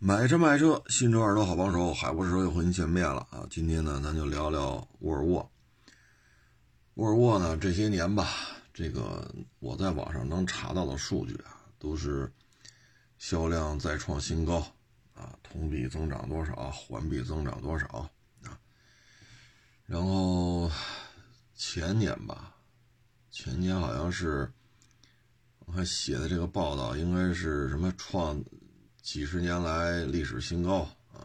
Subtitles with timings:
[0.00, 3.44] 买车卖车，新车二手好帮手，海博士又和您见面了啊！
[3.50, 5.50] 今天呢，咱就聊聊沃尔沃。
[6.94, 8.28] 沃尔沃呢，这些年吧，
[8.72, 12.32] 这个我在网上能查到的数据啊，都是
[13.18, 14.64] 销量再创新高
[15.14, 18.08] 啊，同比增长多少，环比增长多少
[18.42, 18.56] 啊？
[19.84, 20.70] 然后
[21.56, 22.54] 前年吧，
[23.32, 24.48] 前年好像是
[25.66, 28.40] 我看写的这个报道，应该是什么创。
[29.00, 30.80] 几十年来历史新高
[31.12, 31.24] 啊，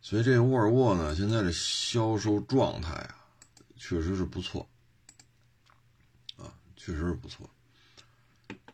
[0.00, 3.14] 所以这沃尔沃呢，现在的销售状态啊，
[3.76, 4.68] 确实是不错
[6.36, 7.48] 啊，确实是不错。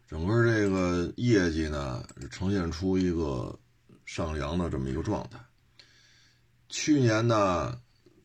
[0.07, 3.59] 整个这个业绩呢，呈现出一个
[4.07, 5.39] 上扬的这么一个状态。
[6.69, 7.79] 去年呢，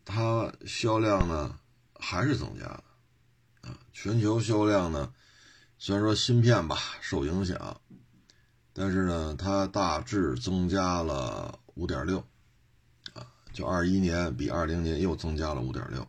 [0.06, 1.60] 它销量呢
[1.96, 2.84] 还是增加的
[3.62, 5.14] 啊，全球销量呢，
[5.78, 7.82] 虽然说芯片吧受影响。
[8.82, 12.18] 但是呢，它大致增加了五点六，
[13.12, 16.08] 啊，就二一年比二零年又增加了五点六。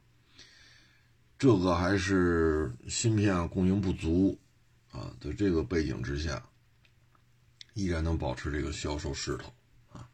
[1.36, 4.38] 这个还是芯片供应不足，
[4.92, 6.40] 啊，在这个背景之下，
[7.74, 9.52] 依然能保持这个销售势头，
[9.88, 10.08] 啊，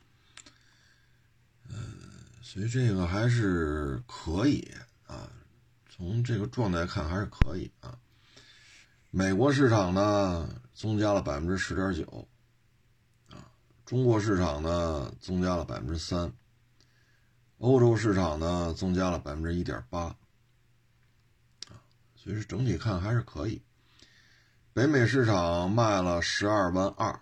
[1.68, 1.76] 嗯，
[2.40, 4.66] 所以这个还是可以
[5.06, 5.30] 啊，
[5.90, 7.98] 从这个状态看还是可以啊。
[9.10, 12.26] 美国市场呢，增加了百分之十点九。
[13.86, 16.32] 中国市场呢增加了百分之三，
[17.58, 20.00] 欧洲市场呢增加了百分之一点八，
[21.68, 21.78] 啊，
[22.16, 23.62] 所以说整体看还是可以。
[24.72, 27.20] 北美市场卖了十二万二，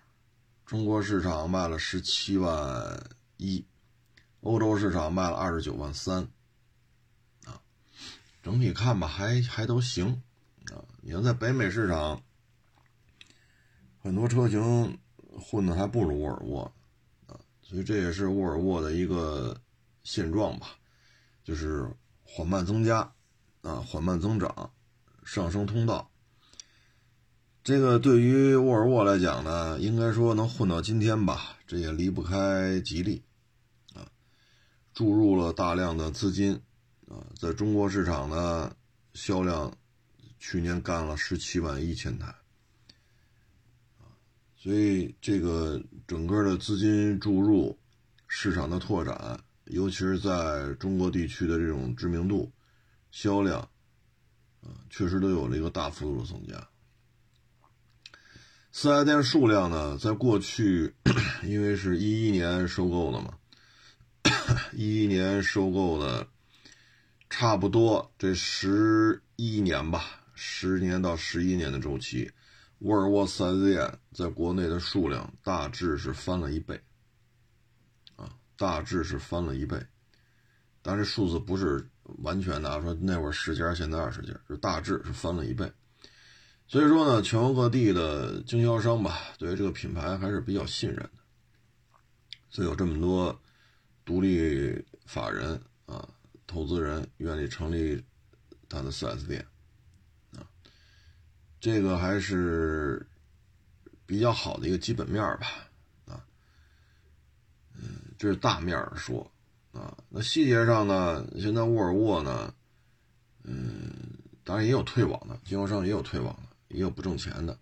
[0.65, 3.63] 中国市场卖了十七万一，
[4.41, 6.27] 欧洲市场卖了二十九万三，
[7.45, 7.61] 啊，
[8.41, 10.19] 整体看吧，还还都行，
[10.71, 12.23] 啊，你要在北美市场，
[14.01, 14.97] 很多车型。
[15.37, 16.63] 混的还不如沃尔沃，
[17.27, 19.59] 啊，所以这也是沃尔沃的一个
[20.03, 20.67] 现状吧，
[21.43, 21.89] 就是
[22.23, 22.99] 缓慢增加，
[23.61, 24.71] 啊，缓慢增长，
[25.23, 26.09] 上升通道。
[27.63, 33.23] 这个对于沃尔沃来讲呢，应该说能混到今天吧，这也离不开吉利，
[33.93, 34.07] 啊，
[34.93, 36.61] 注入了大量的资金，
[37.07, 38.75] 啊，在中国市场呢，
[39.13, 39.75] 销量
[40.39, 42.33] 去年干了十七万一千台。
[44.65, 47.77] 所以，这个整个的资金注入、
[48.27, 52.51] 市场的拓展，尤其是在中国地区的这种知名度、
[53.11, 53.59] 销量，
[54.63, 56.67] 啊，确实都有了一个大幅度的增加。
[58.71, 60.95] 四 S 店数量呢，在过去，
[61.45, 63.37] 因为是一一年收购的嘛，
[64.73, 66.27] 一一年收购的，
[67.29, 72.31] 差不多这十一年吧，十年到十一年的周期。
[72.79, 76.79] 沃尔沃 4S 店在国内的数量大致是翻了一倍，
[78.15, 79.81] 啊，大致是翻了一倍，
[80.81, 85.71] 但是数字不是完全的，说那会儿十家，现在二十家，是大致是翻了一倍。
[86.67, 91.11] 所以说呢，全国各地的经销商吧，对于这个品牌还是比较信任的，
[92.49, 93.39] 所以有这么多
[94.03, 96.07] 独立法人啊，
[96.45, 98.03] 投资人愿意成立
[98.67, 99.45] 他的 4S 店。
[101.65, 103.03] 这个还是
[104.05, 105.47] 比较好的一个基本面吧，
[106.05, 106.23] 啊，
[107.73, 109.31] 嗯，这是大面说，
[109.71, 112.53] 啊，那细节上呢，现在沃尔沃呢，
[113.45, 113.91] 嗯，
[114.43, 117.57] 当然也有退网的，经销商也有退网的，也有不挣钱的，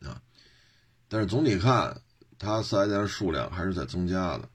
[0.00, 0.20] 啊，
[1.06, 2.02] 但是总体看，
[2.40, 4.48] 它四 S 店数量还是在增加的，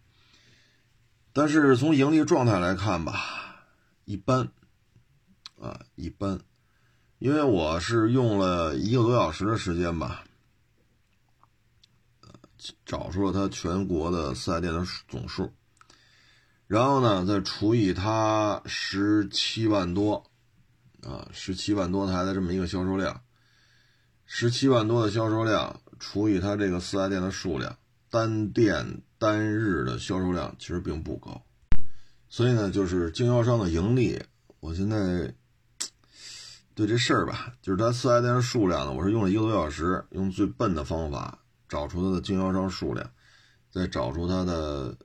[1.32, 3.64] 但是从盈利状态来看吧，
[4.04, 4.50] 一般，
[5.58, 6.42] 啊，一般。
[7.20, 10.24] 因为我是用了一个多小时的时间吧，
[12.86, 15.52] 找出了它全国的四 S 店的总数，
[16.66, 20.32] 然后呢，再除以它十七万多，
[21.04, 23.22] 啊，十七万多台的这么一个销售量，
[24.26, 27.78] 十七万多的销售量除以它这个四 S 店的数量，
[28.10, 31.44] 单店单日的销售量其实并不高，
[32.30, 34.24] 所以呢，就是经销商的盈利，
[34.62, 35.36] 我现在。
[36.80, 41.38] 对这事儿吧，就是它四 S 店数量呢，我是用了一个多小时，用最笨的方法
[41.68, 43.12] 找出它的经销商数量，
[43.70, 44.98] 再找出它的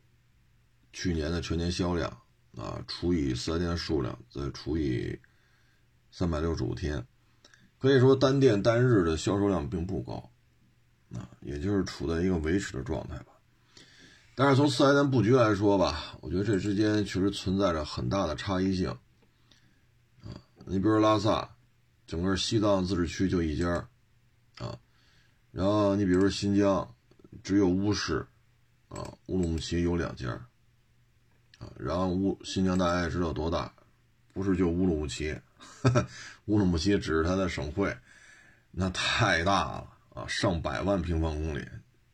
[0.93, 2.09] 去年的全年销量
[2.57, 5.19] 啊，除以四 S 店的数量，再除以
[6.13, 7.05] 三百六十五天，
[7.81, 10.31] 可以说单店单日的销售量并不高
[11.13, 13.33] 啊，也就是处在一个维持的状态吧。
[14.37, 18.91] 但是从四 S 店布局来说吧，我觉得这之间确实存在着很大的差异性
[20.23, 20.39] 啊。
[20.67, 21.51] 你比如拉萨。
[22.07, 23.89] 整个西藏自治区就一家，
[24.59, 24.79] 啊，
[25.51, 26.95] 然后你比如说新疆，
[27.43, 28.27] 只有乌市，
[28.89, 30.31] 啊，乌鲁木齐有两家，
[31.59, 33.73] 啊，然后乌新疆大家也知道多大，
[34.33, 35.39] 不是就乌鲁木齐，
[36.47, 37.97] 乌鲁木齐只是它的省会，
[38.71, 41.67] 那太大了啊，上百万平方公里，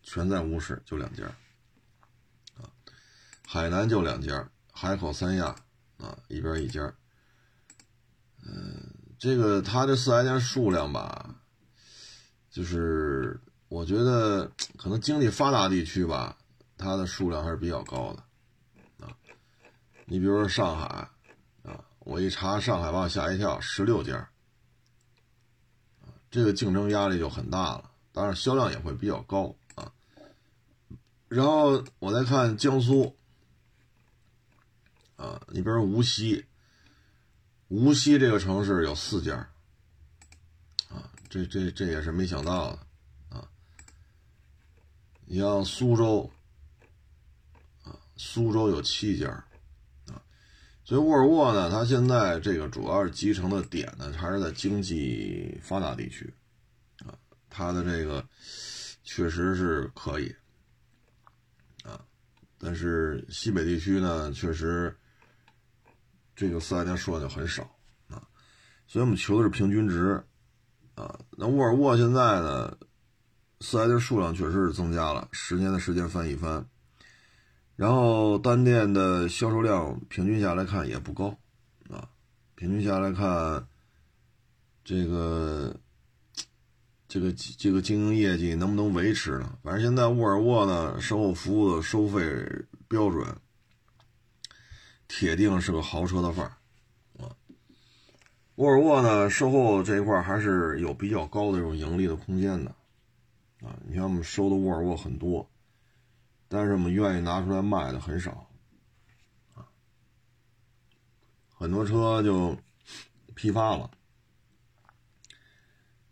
[0.02, 1.24] 全在乌市就两家，
[2.56, 2.70] 啊，
[3.46, 5.54] 海南就两家，海口三亚
[5.98, 6.94] 啊一边一家，
[8.42, 8.89] 嗯，
[9.20, 11.36] 这个它这四 S 店数量吧。
[12.50, 16.36] 就是我觉得可能经济发达地区吧，
[16.76, 19.16] 它的数量还是比较高的啊。
[20.06, 21.08] 你比如说上海
[21.62, 24.28] 啊，我一查上海把我吓一跳，十六家
[26.30, 29.92] 这个竞争压力就很大了，当然销量也会比较高啊。
[31.28, 33.16] 然后我再看江苏
[35.16, 36.46] 啊，你比如无锡，
[37.70, 39.36] 无锡这个城市有四家。
[40.88, 42.78] 啊这这这也是没想到的
[43.36, 43.48] 啊！
[45.24, 46.28] 你像苏州
[47.84, 49.28] 啊，苏州有七家
[50.08, 50.20] 啊，
[50.84, 56.28] 所以沃尔沃呢，它现在这个主要是集成的点呢，还是在经济发达地区
[57.06, 57.14] 啊，
[57.48, 58.28] 它的这个
[59.04, 60.34] 确实是可以
[61.84, 62.04] 啊，
[62.58, 64.98] 但是西北地区呢，确实
[66.40, 67.62] 这个四 S 店数量就很少
[68.08, 68.22] 啊，
[68.86, 70.24] 所以我们求的是平均值。
[70.94, 72.78] 啊，那沃尔沃现在呢，
[73.60, 76.64] 四 S 店数量确实是增加了，十年的时间翻一番，
[77.76, 81.38] 然后单店的销售量平均下来看也不高，
[81.90, 82.08] 啊，
[82.54, 83.68] 平均下来看，
[84.82, 85.78] 这个，
[87.06, 89.58] 这个这个经营业绩能不能维持呢？
[89.62, 92.18] 反正现在沃尔沃呢，售后服务的收费
[92.88, 93.26] 标准，
[95.10, 96.52] 铁定是个豪车的范儿。
[98.54, 102.70] 沃尔沃呢，售后这一块还是有比较高的这种盈利的空间的，
[103.62, 105.50] 啊，你像我们收的沃尔沃很多，
[106.46, 108.46] 但是我们愿意拿出来卖的很少，
[109.54, 109.66] 啊，
[111.56, 112.56] 很多车就
[113.34, 113.90] 批发了。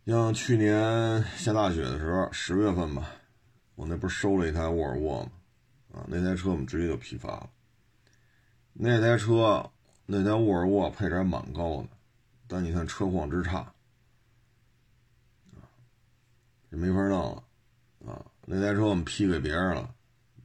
[0.06, 3.12] 像去年下大雪的时候，十月份吧，
[3.76, 5.30] 我那不是收了一台沃尔沃吗？
[5.92, 7.50] 啊，那台车我们直接就批发了。
[8.80, 9.68] 那台车，
[10.06, 11.88] 那台沃尔沃配置还蛮高的。
[12.46, 13.74] 但你看车况之差，
[15.56, 15.66] 啊，
[16.70, 17.42] 没法弄了，
[18.06, 19.92] 啊，那台车我们批给别人了，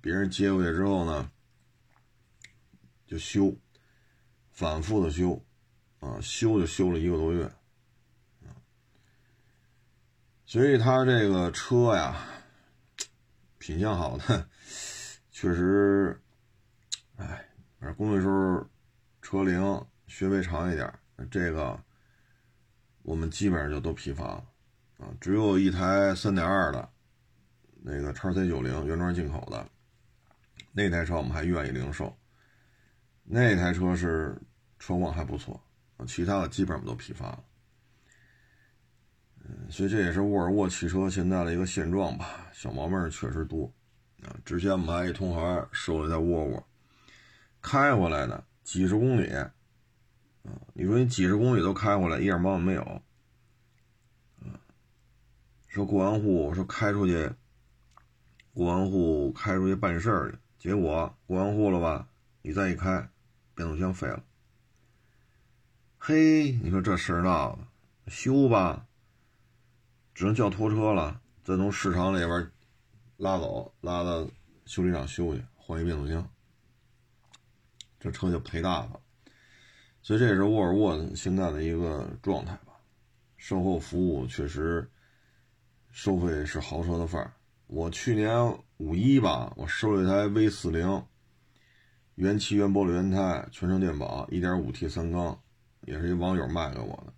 [0.01, 1.29] 别人接过去之后呢，
[3.05, 3.55] 就修，
[4.51, 5.39] 反复的修，
[5.99, 7.45] 啊，修就修了一个多月，
[8.41, 8.49] 啊，
[10.47, 12.17] 所以他这个车呀，
[13.59, 14.49] 品相好的，
[15.31, 16.19] 确实，
[17.83, 18.65] 反正公里数、
[19.21, 20.89] 车龄、学位长一点，
[21.29, 21.77] 这个。
[23.01, 24.45] 我们基本上就都批发了，
[24.99, 26.89] 啊，只有一台三点二的，
[27.81, 29.67] 那个叉 C 九零原装进口的，
[30.71, 32.17] 那台车我们还愿意零售，
[33.25, 34.41] 那台车是
[34.79, 35.61] 车况还不错，
[35.97, 37.43] 啊，其他的基本上都批发了，
[39.43, 43.69] 嗯，所以这也是沃尔沃汽车现在的一个现状吧，小毛病确实多，
[44.21, 46.67] 啊，之前我们还一同行收了一台沃尔沃，
[47.63, 49.33] 开回来的几十公里。
[49.33, 49.51] 啊，
[50.73, 52.81] 你说你几十公里都开回来，一点毛病没有。
[54.41, 54.59] 啊，
[55.67, 57.31] 说过完户，说开出去，
[58.53, 62.09] 过完户开出去办事儿去，结果过完户了吧，
[62.41, 63.09] 你再一开，
[63.55, 64.21] 变速箱废了。
[65.97, 68.85] 嘿，你说这事儿闹的，修吧，
[70.13, 72.51] 只能叫拖车了，再从市场里边
[73.15, 74.27] 拉走，拉到
[74.65, 76.29] 修理厂修去，换一变速箱，
[78.03, 78.99] 这车就赔大发。
[80.01, 82.73] 所以这也是沃尔沃现在的一个状态吧，
[83.37, 84.91] 售后服务确实
[85.91, 87.31] 收费是豪车的范儿。
[87.67, 91.05] 我去年五一吧，我收了一台 V 四零，
[92.15, 95.39] 原漆原玻璃原胎，全程电保，1.5T 三缸，
[95.85, 97.13] 也是一网友卖给我的。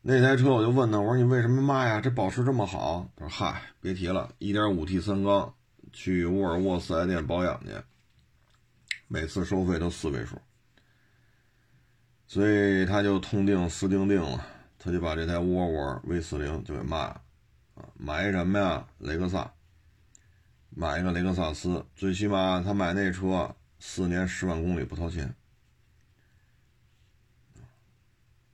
[0.00, 2.00] 那台车我就问他，我说你为什么卖呀？
[2.00, 3.10] 这保持这么好？
[3.16, 5.52] 他说嗨，别提了，1.5T 三缸，
[5.92, 7.72] 去沃尔沃四 S 店保养去，
[9.12, 10.40] 每次收费都四位数。
[12.26, 14.42] 所以他就痛定思定定了，
[14.78, 17.22] 他就把这台沃尔沃 V 四零就给卖了，
[17.74, 18.88] 啊，买什么呀？
[18.96, 19.52] 雷克萨，
[20.70, 25.34] 买一个雷克萨斯，最起码他买那车四年十万公里不掏钱，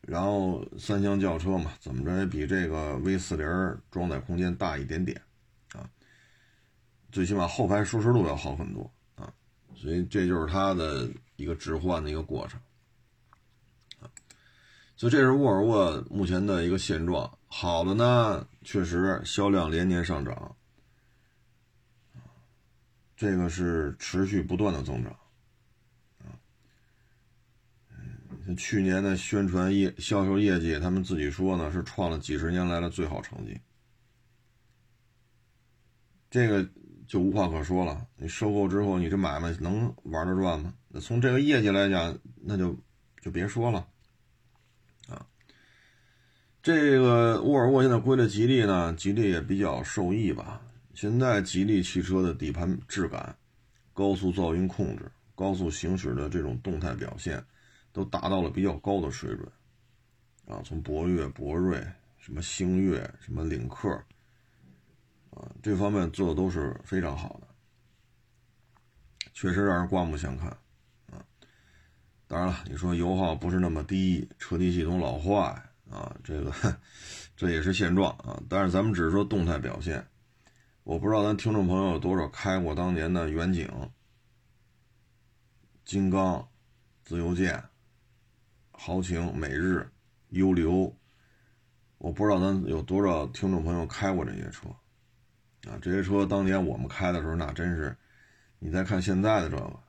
[0.00, 3.46] 然后三厢轿车嘛，怎么着也比这个 V 四零
[3.92, 5.22] 装载空间大一点点，
[5.74, 5.88] 啊，
[7.12, 8.92] 最起码后排舒适度要好很多，
[9.80, 12.60] 所以这就是他的一个置换的一个过程。
[14.96, 17.38] 所以这是沃尔沃目前的一个现状。
[17.46, 20.56] 好的呢，确实销量连年上涨，
[23.16, 25.16] 这个是持续不断的增长，
[28.56, 33.60] 去年的宣传业销售业绩，他们自己说呢是创了几十年来的最好成绩，
[36.28, 36.68] 这个
[37.08, 38.06] 就无话可说了。
[38.16, 40.74] 你收购之后，你这买卖能玩得转吗？
[40.88, 42.76] 那从这个业绩来讲，那就
[43.22, 43.88] 就别说了
[45.08, 45.26] 啊。
[46.62, 50.60] 这个沃尔沃现在归了吉利呢，吉利也比较受益吧。
[50.92, 53.34] 现在吉利汽车的底盘质感、
[53.94, 57.42] 高速噪音控制、高速行驶的这种动态表现，
[57.90, 59.48] 都达到了比较高的水准
[60.46, 60.60] 啊。
[60.62, 61.82] 从博越、博瑞、
[62.18, 63.88] 什么星越、什么领克
[65.62, 67.48] 这方面做的都是非常好的，
[69.32, 70.48] 确实让人刮目相看
[71.12, 71.24] 啊。
[72.26, 75.62] 当然了，你说油耗不是那么低，车体系统老坏。
[75.90, 76.52] 啊，这个
[77.34, 80.06] 这也是现状啊，但是咱们只是说动态表现。
[80.84, 83.66] 我不知道咱听众朋友有多少开过当年的远景、
[85.86, 86.46] 金刚、
[87.04, 87.64] 自由舰、
[88.70, 89.90] 豪情、美日、
[90.28, 90.94] 优流，
[91.96, 94.68] 我不知道咱有多少听众朋友开过这些车
[95.66, 95.78] 啊。
[95.80, 97.96] 这些车当年我们开的时候，那真是，
[98.58, 99.80] 你再看现在的这个，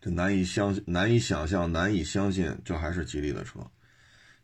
[0.00, 3.60] 这难以相难以想象、难以相信，这还是吉利的车。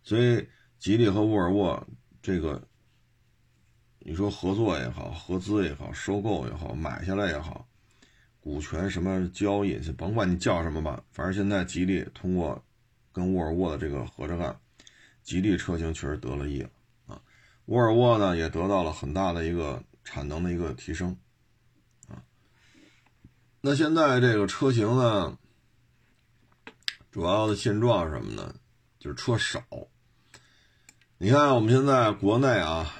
[0.02, 1.86] 所以，吉利和沃尔沃
[2.20, 2.66] 这个，
[4.00, 7.66] 你说合作也好，合资也好，收购也好，买下来也好，
[8.40, 12.62] 股权什么交易，甭管你叫什么吧，反正现在吉利通过
[13.12, 14.54] 跟沃尔沃的这个合着干，
[15.22, 16.70] 吉利车型确实得了益了。
[17.66, 21.16] 沃尔沃呢也得到了很大的一个产能的一个提升
[22.08, 22.22] 啊。
[23.60, 25.38] 那现在这个车型呢，
[27.10, 28.54] 主要的现状是什么呢？
[28.98, 29.62] 就是车少。
[31.16, 32.92] 你看，我们现在国内啊，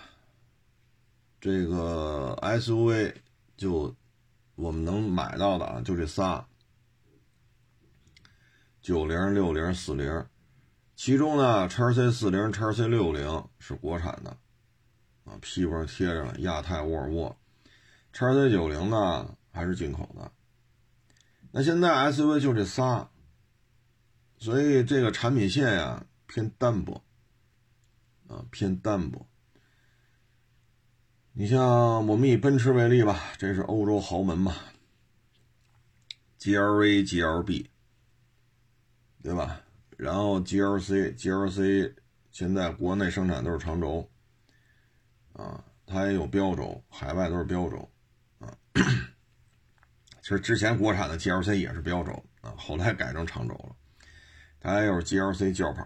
[1.40, 3.14] 这个 SUV
[3.56, 3.94] 就
[4.54, 6.47] 我们能买到的啊，就这仨：
[8.80, 10.26] 九零、六零、四零。
[10.97, 14.37] 其中呢，叉 C 四零、叉 C 六零是国产的，
[15.25, 17.37] 啊，屁股上贴着了亚太、沃尔沃。
[18.12, 20.31] 叉 C 九零呢还是进口的。
[21.50, 23.09] 那现在 SUV 就这仨，
[24.38, 27.02] 所以这个产品线呀偏单薄。
[28.28, 29.26] 啊，偏单薄。
[31.33, 34.54] 你像我们以奔驰为例吧，这是欧洲豪门嘛
[36.38, 37.66] ，GLA、GLB，
[39.23, 39.61] 对吧？
[39.97, 41.95] 然后 GLC、GLC
[42.31, 44.09] 现在国内生产都是长轴，
[45.35, 47.88] 啊，它也有标轴，海外都是标轴，
[48.38, 48.57] 啊。
[50.23, 53.76] 其实之前国产的 GLC 也是标轴啊，后来改成长轴了，
[54.59, 55.83] 它还有 GLC 轿跑，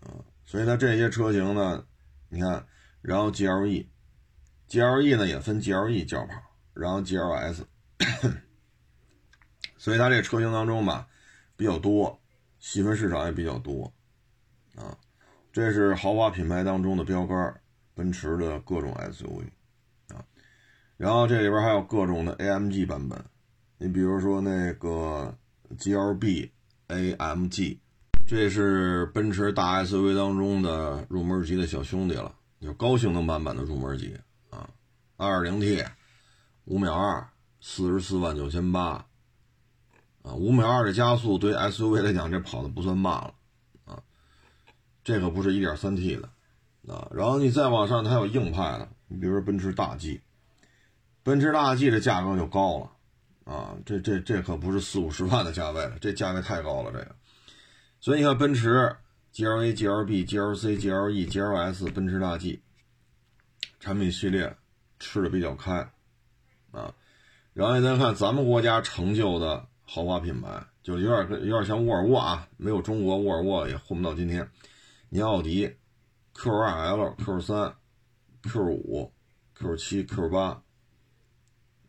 [0.00, 0.24] 啊。
[0.44, 1.84] 所以它这些车型呢，
[2.28, 2.66] 你看，
[3.02, 6.34] 然后 GLE，GLE 呢也分 GLE 轿跑，
[6.74, 7.64] 然后 GLS，
[9.78, 11.08] 所以它这车型当中吧
[11.56, 12.20] 比较多，
[12.58, 13.92] 细分市场也比较多，
[14.76, 14.96] 啊，
[15.52, 17.60] 这是豪华品牌当中的标杆，
[18.00, 19.44] 奔驰的各种 SUV，
[20.08, 20.24] 啊，
[20.96, 23.22] 然后这里边还有各种的 AMG 版本，
[23.76, 25.36] 你比如说那个
[25.76, 26.48] GLB
[26.88, 27.76] AMG。
[28.26, 34.16] 这是奔驰大 SUV 当中的入门级的小兄弟了，就高性能版本的入门级
[34.48, 34.70] 啊
[35.18, 35.86] ，2.0T，
[36.64, 37.28] 五秒二，
[37.60, 39.04] 四十四万九千八，
[40.22, 43.34] 啊，五秒二的加速对 SUV 来讲这跑的不算慢了，
[43.84, 44.02] 啊，
[45.04, 46.30] 这可不是 1.3T 的，
[46.90, 50.20] 啊，然后你再往上，它有硬派的，你比如说奔驰大 G，
[51.22, 57.14] 奔驰大 G 的价格就高了，啊，这这这可不是四五十万的价位了，这价位太高了，这个。
[58.00, 58.96] 所以你看，奔驰
[59.34, 62.60] GLA、GLB、GLC、GLE、GLS，奔驰大 G
[63.78, 64.56] 产品系列
[64.98, 65.88] 吃的比较开
[66.72, 66.92] 啊。
[67.52, 74.48] 然后你再看咱们国家成就的豪华品牌，就有点有点像沃尔沃啊，没有中国沃尔沃也混不到今天。
[75.08, 75.76] 你奥迪
[76.40, 77.74] Q2L、Q3、
[78.44, 79.10] Q5、
[79.58, 80.60] Q7、Q8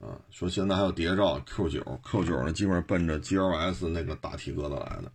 [0.02, 5.12] 啊，说现在还有谍照 Q9，Q9 呢基本上奔着 GLS 那个大体格子来的。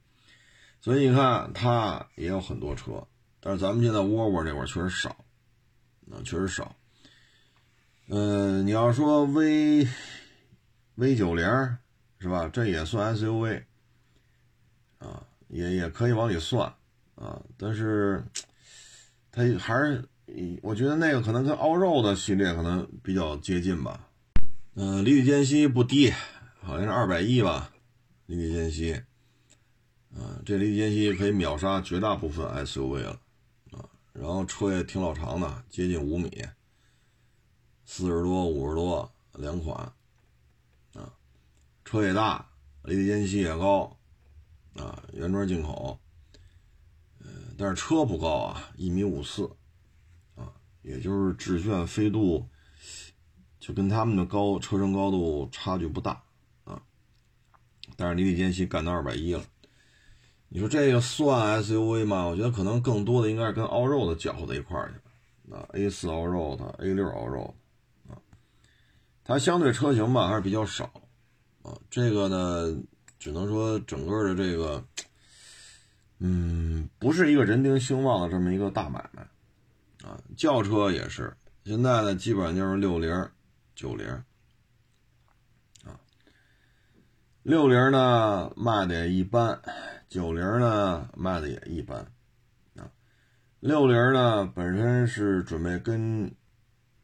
[0.81, 3.07] 所以你看，它也有很多车，
[3.41, 5.11] 但是咱们现在沃尔沃这块确实少，
[6.11, 6.75] 啊，确实少。
[8.09, 9.87] 嗯，你要说 V
[10.95, 11.45] V 九零
[12.21, 12.49] 是吧？
[12.49, 13.65] 这也算 SUV
[14.99, 16.73] 啊，也也可以往里算
[17.17, 17.43] 啊。
[17.59, 18.25] 但是
[19.37, 20.09] 它还是，
[20.63, 24.09] 我觉得那个可能跟傲肉的系列可能比较接近吧。
[24.73, 26.11] 嗯，离地间隙不低，
[26.63, 27.71] 好像是二百亿吧，
[28.25, 28.95] 离地间隙。
[30.15, 33.21] 啊，这离地间隙可以秒杀绝大部分 SUV 了，
[33.73, 36.31] 啊，然后车也挺老长的，接近五米，
[37.85, 39.77] 四十多、五十多两款，
[40.95, 41.13] 啊，
[41.85, 42.49] 车也大，
[42.85, 43.95] 离地间隙也高，
[44.77, 46.01] 啊，原装进口，
[47.59, 49.51] 但是车不高啊，一米五四，
[50.35, 50.53] 啊，
[50.83, 52.47] 也就是致炫飞度，
[53.59, 56.23] 就跟他们的高车身高度差距不大，
[56.65, 56.83] 啊，
[57.97, 59.43] 但是离地间隙干到二百一了。
[60.49, 62.27] 你说这个算 SUV 吗？
[62.27, 65.03] 我觉得可能更多的应该是跟 Allroad 搅和在一块儿去了。
[65.59, 67.55] 啊，A4 Allroad，A6 Allroad，
[68.09, 68.19] 啊，
[69.23, 70.85] 它相对车型吧还是比较少，
[71.63, 72.77] 啊，这个呢，
[73.19, 74.85] 只能说整个的这个，
[76.19, 79.23] 嗯，不是一个人丁兴旺的这么一个大买卖，
[80.09, 83.31] 啊，轿车也是，现在呢基本上就是六零、
[83.75, 84.09] 九零，
[85.85, 86.01] 啊，
[87.43, 89.61] 六零呢卖的也一般。
[90.09, 91.99] 九零呢卖的也一般，
[92.77, 92.89] 啊，
[93.61, 96.33] 六零呢本身是准备跟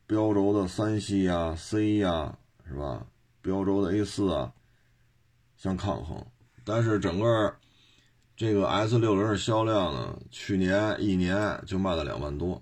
[0.07, 3.07] 标轴的三系啊、C 呀，是吧？
[3.43, 4.53] 标轴的 A 四啊
[5.57, 6.25] 相抗衡，
[6.65, 7.57] 但是整个
[8.43, 12.61] 这个 S 六零的销量呢，去年一年就卖了两万多，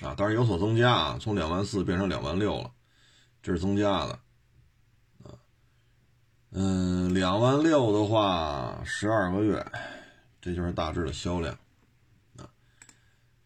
[0.00, 2.70] 啊，当然有所增加啊，从两万四变成两万六了，
[3.42, 4.18] 这是增加的。
[6.52, 9.66] 嗯，两万六的话，十二个月，
[10.40, 11.54] 这就是大致的销量
[12.38, 12.48] 啊。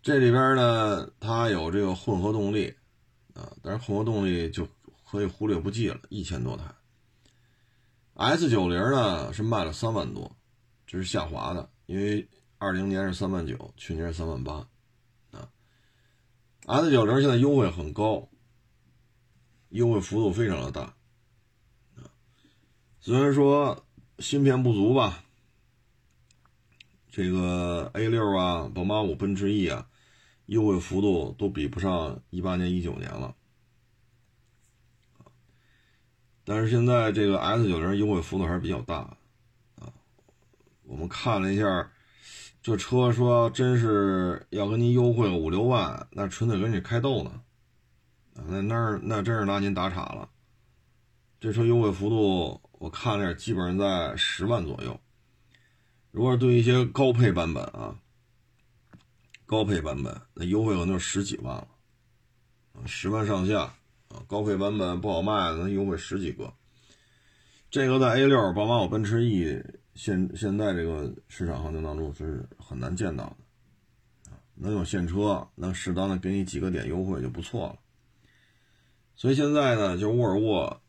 [0.01, 2.73] 这里边呢，它有这个混合动力
[3.35, 4.69] 啊，但是混合动力就
[5.11, 6.67] 可以忽略不计了，一千多台。
[8.15, 10.31] S 九零呢是卖了三万多，
[10.87, 14.69] 这是下滑的，因为二零年是三万九，去年是三万八
[15.31, 15.51] 啊。
[16.67, 18.29] S 九零现在优惠很高，
[19.71, 20.95] 优惠幅度非常的大。
[23.01, 23.85] 虽然说
[24.19, 25.25] 芯片不足吧，
[27.11, 29.89] 这个 A 六啊、宝马五、奔驰 E 啊，
[30.47, 33.35] 优惠幅度都比不上一八年、一九年了。
[36.45, 39.19] 但是现在这个 S 九零优惠幅度还是比较大啊。
[40.95, 41.91] 我们看了一下，
[42.63, 47.43] 这车说真是要跟您优惠个五六万，那纯粹跟你开逗呢。
[48.47, 50.31] 那那那真是拿您打岔了。
[51.41, 52.61] 这车优惠幅度。
[52.79, 55.01] 我看了一下，基本上在十万左右。
[56.13, 57.99] 如果是对一些高配版本啊，
[59.47, 61.67] 高配版本那优惠可能就十几万了，
[62.87, 64.23] 十万上下啊。
[64.29, 66.55] 高配版本不好卖，能优惠十几个。
[67.69, 69.61] 这个在 A 六、宝马、奔驰 E
[69.95, 73.37] 现现在这个市场行情当中是很难见到的。
[74.55, 77.79] 能有现车，能适当的给你几个点优惠就不错了。
[79.17, 80.81] 所以现在呢，就沃尔沃。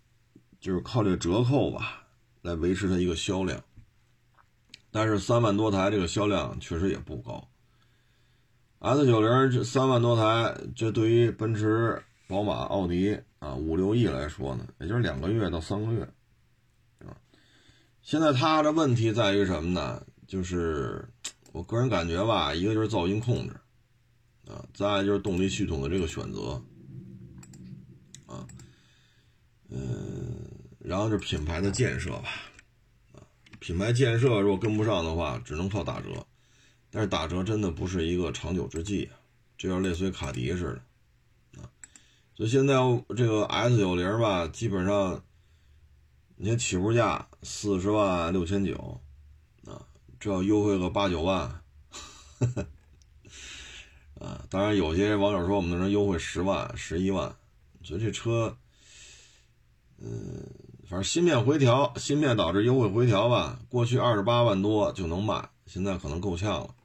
[0.62, 2.08] 就是靠这个折扣吧，
[2.42, 3.64] 来维持它一个销量。
[4.90, 7.48] 但是三万多台这个销量确实也不高。
[8.80, 16.10] S 九零这三万多台，这对于奔驰、宝马、奥迪啊五六亿来说呢，也就是两个月到三个月，
[18.06, 20.06] 现在它的问题在于什么呢？
[20.28, 21.04] 就是
[21.52, 23.56] 我个人感觉吧，一个就是噪音控制，
[24.48, 26.64] 啊，再就是动力系统的这个选择，
[28.28, 28.46] 啊，
[29.70, 29.82] 嗯。
[30.80, 32.30] 然后是品牌的建设吧，
[33.14, 33.26] 啊，
[33.58, 36.24] 品牌建设如果跟不上的话，只能靠打折，
[36.92, 39.18] 但是打折真的不是一个长久之计啊，
[39.58, 40.80] 这要类似于卡迪似
[41.54, 41.66] 的，啊，
[42.36, 42.76] 所以现在
[43.18, 45.24] 这个 S 九零吧，基本上，
[46.38, 49.02] 你看起步价四十万六千九，
[49.66, 49.86] 啊，
[50.20, 51.62] 这要优惠个八九万，
[54.20, 57.36] 啊，当然有些网友说我们能优惠十万十一万，
[57.84, 58.58] 所以这车，
[59.98, 60.44] 嗯。
[60.88, 63.60] 反正芯片回调，芯片导致优惠回调吧。
[63.70, 66.76] 过去二十八万多就能卖，现在可能够呛了，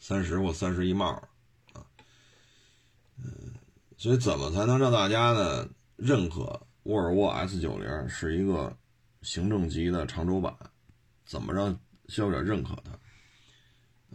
[0.00, 1.06] 三十或三十一帽
[1.72, 1.86] 啊。
[3.22, 3.54] 嗯，
[3.96, 8.76] 所以怎么才能让大家呢认可沃尔沃 S 九零是一个
[9.22, 10.54] 行政级的长轴版？
[11.26, 12.90] 怎么让消费者认可它？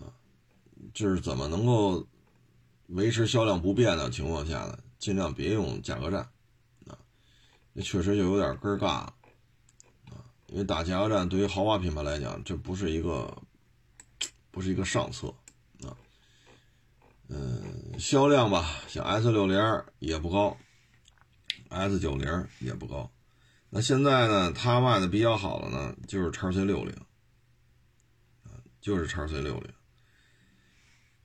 [0.04, 0.12] 啊，
[0.94, 2.06] 就是怎么能够
[2.88, 4.78] 维持销量不变的情况下呢？
[4.98, 6.22] 尽量别用价格战。
[6.88, 6.98] 啊，
[7.72, 9.14] 那确实就有点根儿尬啊，
[10.48, 13.42] 因为打价格战对于豪华品牌来讲，这不是一个，
[14.52, 15.28] 不是一个上策
[15.84, 15.96] 啊。
[17.28, 19.58] 嗯，销量吧，像 S 六零
[20.00, 20.58] 也不高
[21.70, 23.12] ，S 九零也不高。
[23.70, 26.96] 那现在呢，它卖的比较好的呢，就是叉 C 六零，
[28.80, 29.74] 就是叉 C 六零。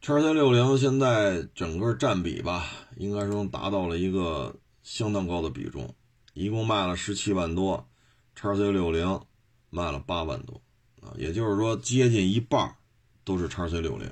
[0.00, 5.94] 叉 C 六零现在整个占比吧，应该说达到了一个相当高的比重。
[6.32, 7.88] 一共卖了十七万多，
[8.34, 9.20] 叉 C 六零
[9.68, 10.62] 卖了八万多
[11.02, 12.76] 啊，也就是说接近一半
[13.24, 14.10] 都是叉 C 六零。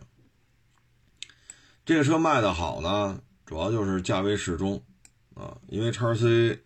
[1.87, 4.85] 这个车卖的好呢，主要就是价位适中
[5.39, 6.61] 啊，因为叉 C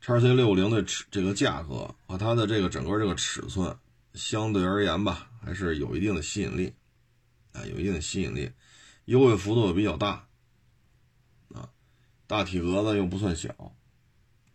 [0.00, 3.76] 叉 C 六零的尺这个价格和它的这个整个这个尺寸，
[4.12, 6.72] 相对而言吧，还是有一定的吸引力，
[7.52, 8.52] 啊，有一定的吸引力，
[9.06, 10.28] 优惠幅度比较大，
[11.52, 11.68] 啊，
[12.28, 13.50] 大体格子又不算小，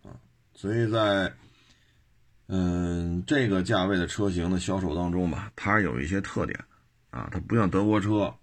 [0.03, 0.15] 啊，
[0.55, 1.33] 所以在
[2.47, 6.57] 嗯这个价位的车型的销售当中吧，它有一些特点，
[7.09, 8.33] 啊，它不像德国车，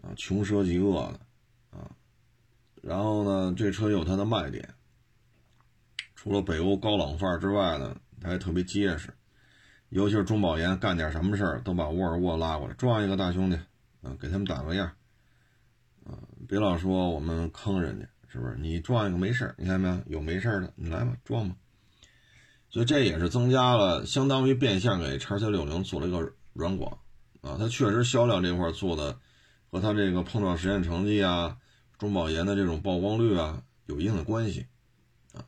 [0.00, 1.20] 啊，穷奢极恶的。
[2.82, 4.74] 然后呢，这车有它的卖点，
[6.14, 9.08] 除了北欧高冷范儿之外呢，它还特别结实。
[9.90, 13.56] 尤其是中保研干点什么事儿，都把沃尔沃拉过来撞一个大兄弟，
[14.02, 14.90] 啊，给他们打个样，
[16.04, 16.18] 啊，
[16.48, 18.56] 别老说我们坑人家，是不是？
[18.58, 20.02] 你撞一个没事儿，你看没有？
[20.06, 21.54] 有没事儿的，你来吧，撞吧。
[22.68, 26.98] 所以这也是增加了，相当于变相给叉 C 六零做了一个软广，
[27.42, 29.18] 啊，它确实销量这块做的
[29.70, 31.58] 和它这个碰撞实验成绩啊。
[32.02, 34.66] 中保研的这种曝光率啊，有一定的关系，
[35.34, 35.46] 啊，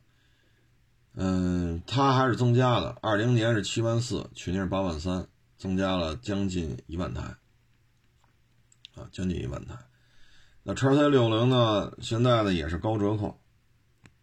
[1.15, 2.97] 嗯，它还是增加了。
[3.01, 7.23] 二零年是七万四，去年是八万三，增加了将近一万台，
[8.95, 9.77] 啊，将近一万台。
[10.63, 13.37] 那叉 C 六零呢，现在呢也是高折扣，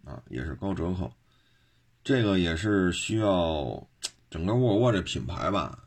[0.07, 1.13] 啊，也是高折扣。
[2.03, 3.87] 这个也是需要
[4.31, 5.87] 整个沃尔沃这品牌吧？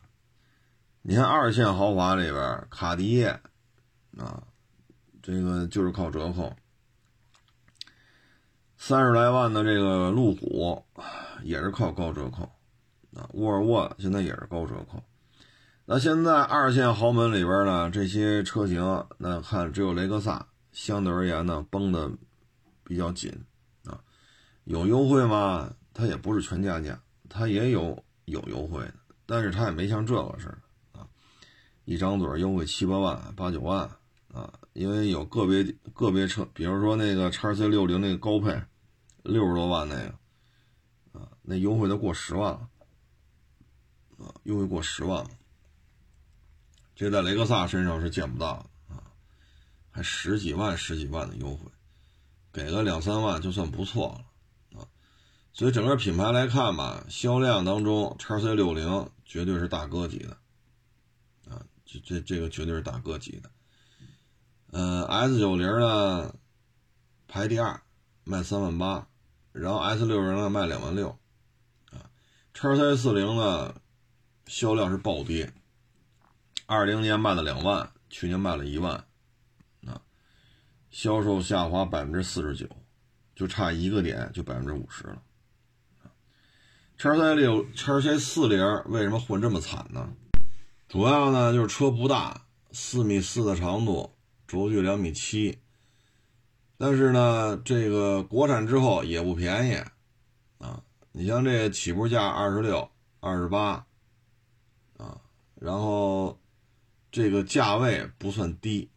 [1.01, 4.43] 你看二线豪华里边，卡迪，啊。
[5.25, 6.55] 这个就是靠折扣，
[8.77, 10.85] 三十来万的这个路虎
[11.41, 12.43] 也是靠高折扣
[13.15, 13.27] 啊。
[13.33, 15.03] 沃尔沃现在也是高折扣。
[15.85, 22.11] 那现在二线豪门里边呢，这些车型，那看只有雷克萨相对而言呢绷的
[22.83, 23.33] 比较紧
[23.85, 23.99] 啊。
[24.65, 25.73] 有优惠吗？
[25.91, 28.93] 它也不是全加价，它也有有优惠的，
[29.25, 31.07] 但是它也没像这个似的啊，
[31.85, 33.89] 一张嘴优惠七八万、八九万。
[34.33, 38.61] 啊，因为有个别个别车，比如说那个叉 C 六零那个高配，
[39.23, 42.69] 六十多万那个，啊，那优惠都过十万了，
[44.19, 45.29] 啊，优惠过十万了，
[46.93, 49.03] 这在雷克萨身上是见不到的啊，
[49.91, 51.71] 还十几万十几万的优惠，
[52.51, 54.21] 给个两三万就算不错
[54.73, 54.88] 了，啊，
[55.53, 60.38] 所以整个品牌来看吧，销量当中叉 C 六零绝对是大哥级的，
[61.49, 63.49] 啊，这这这个绝对是大哥级的。
[64.77, 66.35] 嗯，S 九零呢
[67.29, 67.81] 排第二，
[68.25, 69.07] 卖三万八，
[69.53, 71.17] 然后 S 六零呢卖两万六，
[71.91, 72.11] 啊，
[72.53, 73.73] 叉 C 四零呢
[74.47, 75.53] 销量是暴跌，
[76.65, 78.95] 二零年卖了两万，去年卖了一万，
[79.88, 80.01] 啊，
[80.89, 82.67] 销售下滑百分之四十九，
[83.33, 85.21] 就差一个点就百分之五十了，
[86.97, 90.13] 叉三六叉 C 四零为什么混这么惨呢？
[90.89, 94.11] 主要呢就是车不大，四米四的长度。
[94.47, 95.60] 轴距两米七，
[96.77, 99.73] 但是呢，这个国产之后也不便宜。
[100.58, 100.81] 啊！
[101.12, 103.86] 你像这起步价二十六、二十八
[104.97, 105.21] 啊，
[105.55, 106.39] 然后
[107.12, 108.89] 这个价位不算低。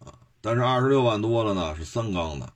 [0.00, 2.52] 啊，但是二十六万多了呢，是三缸的，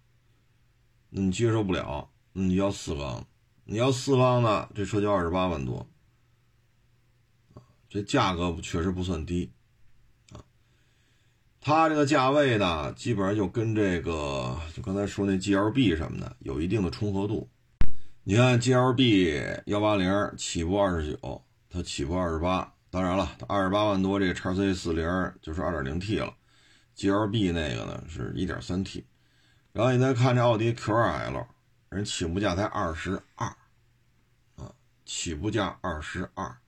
[1.11, 3.27] 你接受不了，你要四缸，
[3.65, 5.89] 你要四缸的，这车就二十八万多，
[7.89, 9.53] 这价格确实不算低。
[11.67, 17.49] 它这个价位呢，基本上就跟这个，就刚才说那 G L B 什么的有一定的重合度。
[18.23, 22.71] 你看 G L B 幺八零起步二十九，它起步二十八。
[22.91, 25.09] 当然了，它二十八万多，这个叉 C 四零
[25.41, 26.35] 就是二点零 T 了
[26.95, 29.07] ，G L B 那个呢是一点三 T。
[29.73, 31.47] 然后你再看这奥迪 Q 二 L，
[31.89, 33.47] 人起步价才二十二，
[34.57, 34.71] 啊，
[35.07, 36.59] 起步价二十二。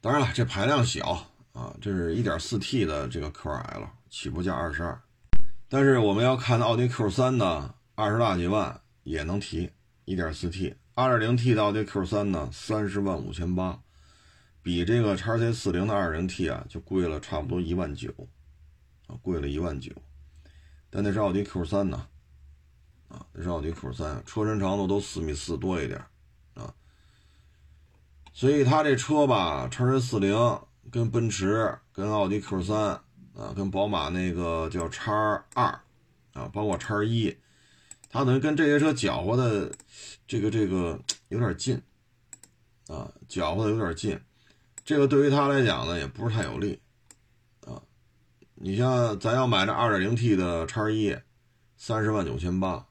[0.00, 1.30] 当然了，这排量小。
[1.56, 5.00] 啊，这是一点四 T 的这个 Q2L，起步价二十二，
[5.70, 9.70] 但是我们要看的奥迪 Q3 呢，二十大几万也能提
[10.04, 13.80] 一点四 T，二点零 T 的奥迪 Q3 呢，三十万五千八，
[14.60, 18.12] 比这个叉 C 四零的二点零 T 啊就贵了差不多一万九，
[19.06, 19.90] 啊，贵了一万九，
[20.90, 22.06] 但那是奥迪 Q3 呢，
[23.08, 25.98] 啊，那是奥迪 Q3，车身长度都四米四多一点，
[26.52, 26.74] 啊，
[28.34, 30.36] 所以它这车吧，叉 C 四零。
[30.90, 32.78] 跟奔驰、跟奥迪 Q 三
[33.34, 35.12] 啊，跟宝马那个叫叉
[35.54, 35.80] 二
[36.32, 37.36] 啊，包括叉一，
[38.10, 39.72] 它等于跟这些车搅和的
[40.26, 41.80] 这个这个有点近
[42.88, 44.20] 啊，搅和的有点近，
[44.84, 46.80] 这个对于他来讲呢，也不是太有利
[47.66, 47.82] 啊。
[48.54, 51.16] 你像咱要买这二点零 T 的叉一，
[51.76, 52.86] 三十万九千八，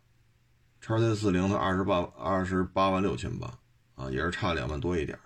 [0.82, 3.58] 叉 C 四零的二十八二十八万六千八
[3.96, 5.18] 啊，也是差两万多一点。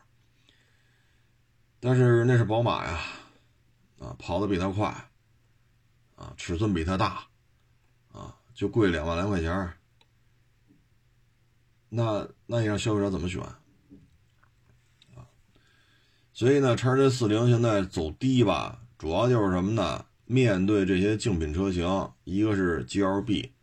[1.80, 3.00] 但是那是宝马呀，
[4.00, 4.88] 啊，跑得比它快，
[6.16, 7.28] 啊，尺寸比它大，
[8.12, 9.74] 啊，就贵两万来块钱
[11.88, 15.26] 那那你让消费者怎么选啊？
[16.34, 20.06] 所以呢，叉 C 四零现在走低吧，主要就是什么呢？
[20.26, 23.54] 面对这些竞品车型，一个是 G L B，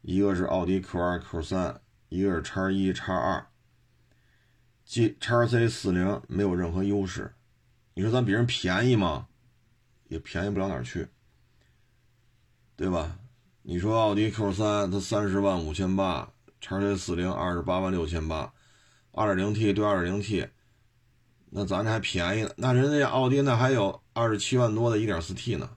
[0.00, 3.46] 一个是奥迪 Q 二 Q 三，一个是叉一叉二
[4.84, 7.35] ，G 叉 C 四零没有任何优势。
[7.98, 9.26] 你说咱比人便宜吗？
[10.08, 11.08] 也便宜不了哪儿去，
[12.76, 13.18] 对吧？
[13.62, 16.30] 你说奥迪 Q 三它三十万五千八。
[16.58, 18.52] 叉 C 四零二十八万六千八，
[19.12, 20.48] 二点零 T 对二点零 T，
[21.50, 22.50] 那咱这还便宜呢。
[22.56, 25.76] 那人家奥迪那还有二十七万多的一点四 T 呢，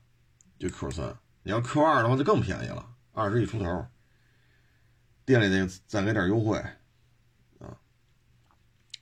[0.58, 1.17] 就 Q 三。
[1.43, 3.86] 你要 Q 二的话就更便宜了，二十一出头。
[5.25, 6.58] 店里得再给点优惠
[7.60, 7.77] 啊，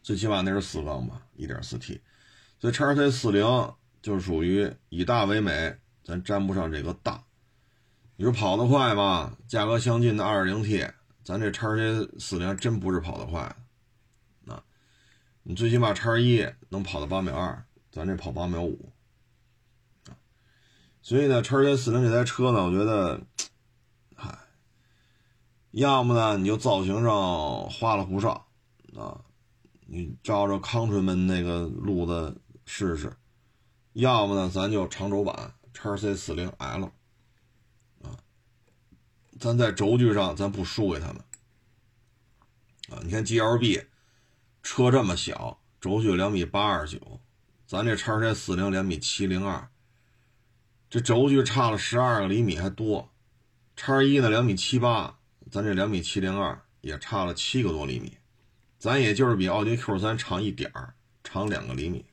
[0.04, 2.02] 最起码那是四缸吧，一点四 T。
[2.60, 3.46] 所以叉 C 四零
[4.02, 7.24] 就属于以大为美，咱沾不上这个大。
[8.16, 9.38] 你说跑得快吗？
[9.48, 10.88] 价格相近的二点零 T。
[11.24, 13.54] 咱这叉 C 四零真不是跑得快
[14.46, 14.64] 的，啊，
[15.44, 18.94] 你最起码叉一能跑到八秒二，咱这跑八秒五，
[21.02, 23.20] 所以呢，叉 C 四零这台车呢，我觉得，
[24.16, 24.40] 嗨，
[25.72, 28.48] 要么呢你就造型上花里胡哨，
[28.96, 29.20] 啊，
[29.86, 33.16] 你照着康顺门那个路子试试，
[33.94, 36.92] 要么呢咱就长轴版叉 C 四零 L
[38.04, 38.12] 啊。
[39.40, 41.18] 咱在轴距上，咱不输给他们
[42.90, 43.00] 啊！
[43.04, 43.82] 你看 G L B
[44.62, 47.22] 车这么小，轴距两米八二九，
[47.66, 49.70] 咱这叉 C 四零两米七零二，
[50.90, 53.10] 这轴距差了十二个厘米还多。
[53.78, 55.18] 叉一呢两米七八，
[55.50, 58.18] 咱这两米七零二也差了七个多厘米，
[58.78, 62.06] 咱也就是比奥迪 Q 三长一点儿，长两个厘米。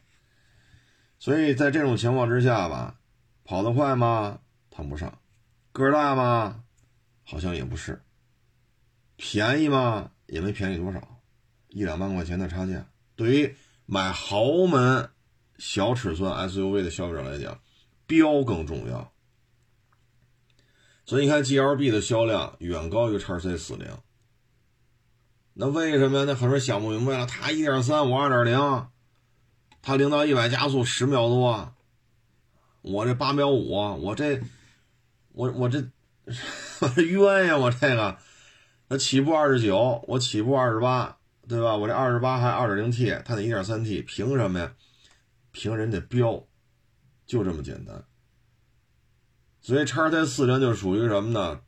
[1.24, 2.96] 所以在这种情况之下吧，
[3.44, 4.40] 跑得快吗？
[4.68, 5.18] 谈不上。
[5.72, 6.64] 个儿大吗？
[7.22, 8.02] 好像也不是，
[9.16, 10.10] 便宜吗？
[10.26, 11.22] 也没便宜多少，
[11.68, 13.56] 一两万块钱的差价，对于
[13.86, 15.08] 买豪门
[15.56, 17.58] 小尺寸 SUV 的消费者来讲，
[18.06, 19.10] 标更重要。
[21.06, 23.88] 所以你看 GLB 的销量远高于叉 C 四零，
[25.54, 26.24] 那为什么呀？
[26.28, 28.88] 那很多人想不明白了，它一点三，我二点零，
[29.84, 31.74] 它零到一百加速十秒多，
[32.80, 33.70] 我这八秒五，
[34.02, 34.40] 我这，
[35.32, 35.86] 我我这。
[36.80, 37.58] 我这冤呀！
[37.58, 38.16] 我这个，
[38.88, 41.76] 那起步二十九，我起步二十八，对吧？
[41.76, 44.74] 我这二十八还二点零 T，它得一点三 T，凭什么呀？
[45.52, 46.42] 凭人家标，
[47.26, 48.04] 就这么简单。
[49.60, 51.60] 所以叉 T 四零就属于什么呢？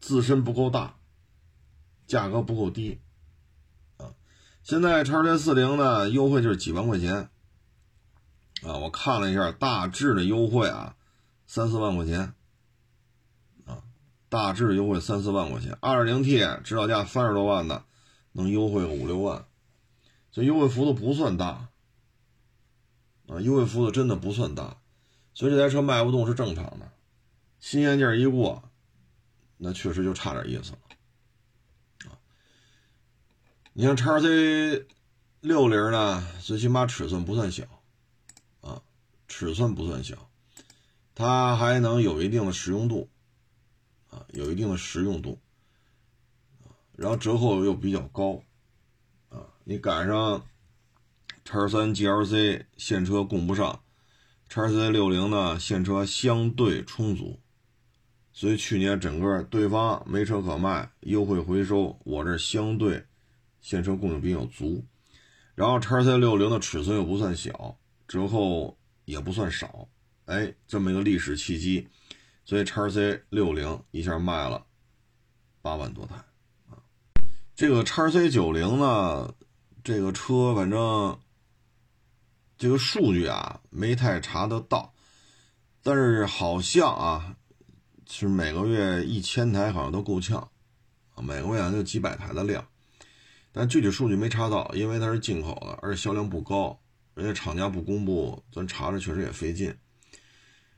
[0.00, 0.96] 自身不够大，
[2.06, 2.98] 价格不够低。
[4.62, 7.30] 现在叉 C 四零呢，优惠就是几万块钱。
[8.62, 8.78] 啊。
[8.78, 10.96] 我看了一下大致的优惠啊。
[11.44, 12.32] 三四万块钱，
[13.66, 13.82] 啊，
[14.30, 17.84] 大致优惠三四万块钱，二点零 T 指导价三十多万的，
[18.32, 19.44] 能优惠个五六万，
[20.30, 21.68] 所以优惠幅度不算大，
[23.26, 24.78] 啊，优惠幅度真的不算大，
[25.34, 26.90] 所以这台车卖不动是正常的，
[27.60, 28.62] 新鲜劲儿一过，
[29.58, 30.72] 那确实就差点意思，
[33.74, 34.84] 你像叉 C
[35.40, 37.64] 六零呢，最起码尺寸不算小，
[38.60, 38.82] 啊，
[39.26, 40.28] 尺寸不算小。
[41.14, 43.08] 它还能有一定的实用度，
[44.10, 45.40] 啊，有一定的实用度，
[46.92, 48.42] 然后折扣又比较高，
[49.30, 50.44] 啊，你赶上
[51.42, 53.82] 叉三 GLC 现车供不上，
[54.50, 57.40] 叉 C 六零呢现车相对充足，
[58.34, 63.06] 所以去年整个对方没车可卖，优惠回收，我这相对
[63.62, 64.84] 现车供应比较足，
[65.54, 69.88] 然后叉 C 六零的尺寸又不算小，折扣也不算少。
[70.26, 71.88] 哎，这么一个历史契机，
[72.44, 74.66] 所以叉 C 六零一下卖了
[75.62, 76.16] 八万多台
[76.68, 76.76] 啊。
[77.54, 79.32] 这个叉 C 九零呢，
[79.82, 81.18] 这个车反正
[82.58, 84.92] 这个数据啊没太查得到，
[85.82, 87.36] 但是好像啊
[88.08, 90.50] 是每个月一千台好像都够呛，
[91.16, 92.66] 每个月好像就几百台的量，
[93.52, 96.80] 但具体数据没查到，因为它是进口的，而且销量不高，
[97.14, 99.76] 人家厂家不公布，咱查着确实也费劲。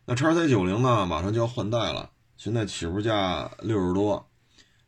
[0.07, 1.07] 那叉 C 九零呢？
[1.07, 4.29] 马上就要换代了，现在起步价六十多，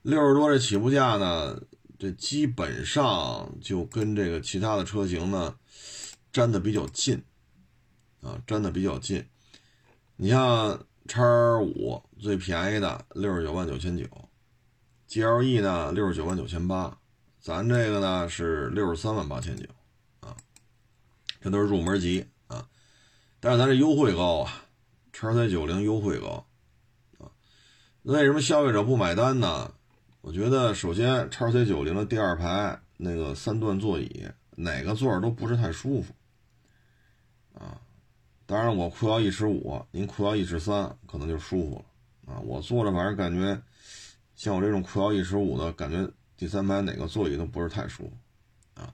[0.02, 1.58] 六十多这起步价呢，
[1.98, 5.56] 这基本上就跟这个其他的车型呢，
[6.32, 7.22] 粘的比较近，
[8.20, 9.24] 啊，粘的比较近。
[10.16, 11.22] 你像叉
[11.58, 14.04] 五最便宜的六十九万九千九
[15.08, 16.98] ，GLE 呢六十九万九千八，
[17.46, 19.64] 咱这个呢是六十三万八千九，
[20.18, 20.36] 啊，
[21.40, 22.66] 这都是入门级啊，
[23.38, 24.64] 但是咱这优惠高啊。
[25.12, 26.44] 叉 C 九零优惠高，
[27.18, 27.30] 啊，
[28.02, 29.72] 为什么消费者不买单呢？
[30.22, 36.12] 我觉得首先叉 C 九零的第二排那个三段座椅，哪个座都不是太舒服
[37.54, 37.80] 啊。
[38.44, 42.40] 当然我裤腰一尺五，您裤腰一尺三，可能就舒服了啊。
[42.40, 43.62] 我坐着反正感觉，
[44.34, 48.92] 像我这种裤腰一尺五的感觉，第三排哪个座椅都不是太舒服啊。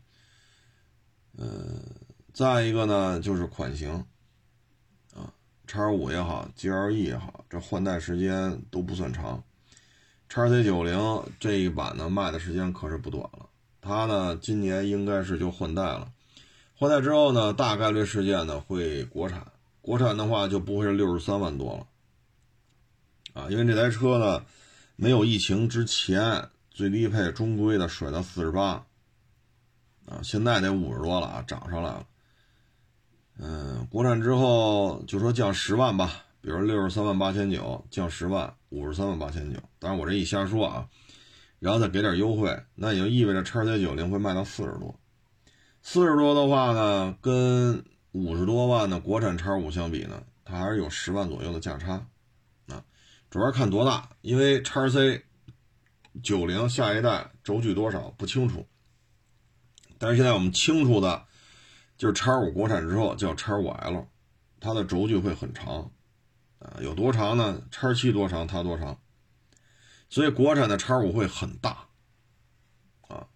[1.37, 1.83] 呃，
[2.33, 3.93] 再一个呢就是款型
[5.15, 5.33] 啊，
[5.67, 9.43] 叉五也好，GLE 也好，这换代时间都不算长。
[10.29, 13.51] 叉 C 九零这一版呢卖的时间可是不短了，
[13.81, 16.11] 它呢今年应该是就换代了。
[16.75, 19.53] 换代之后呢，大概率事件呢会国产，
[19.83, 21.77] 国产的话就不会是六十三万多
[23.35, 24.45] 了，啊，因为这台车呢
[24.97, 28.85] 没有疫情之前最低配中规的甩到四十八，
[30.07, 32.07] 啊，现在得五十多了啊，涨上来了。
[33.39, 40.89] 嗯，国产之后就说降十万吧，比如六十三万八千九降十万，五十三万八千九，当然我这一瞎说啊，
[41.59, 44.99] 然后再给点优惠，那也就意味着叉 C 九零会卖到四十多。
[45.83, 52.07] 四十多的话呢，跟五十多万的国产叉五相比呢，它还是有十万左右的价差，
[52.69, 52.85] 啊，
[53.31, 55.25] 主要看多大，因为叉 C
[56.21, 58.67] 九零下一代轴距多少不清楚，
[59.99, 61.27] 但是现在我们清楚的，
[61.97, 64.09] 就是叉五国产之后叫叉五 L，
[64.61, 65.91] 它的轴距会很长，
[66.59, 67.63] 啊，有多长呢？
[67.71, 69.01] 叉七多长，它多长，
[70.11, 71.89] 所以国产的叉五会很大。
[73.09, 73.27] 啊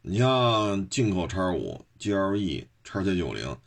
[0.00, 3.58] 你像进口叉五、GLE、叉 C 九零，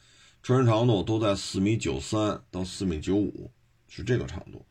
[0.42, 3.52] 车身长度都在四米九三到四米九五，
[3.88, 4.66] 是这个长度。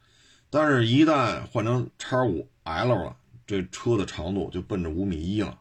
[0.49, 3.17] 但是，一旦换成叉五 L 了，
[3.51, 5.61] 这车的长度就奔着五米一了，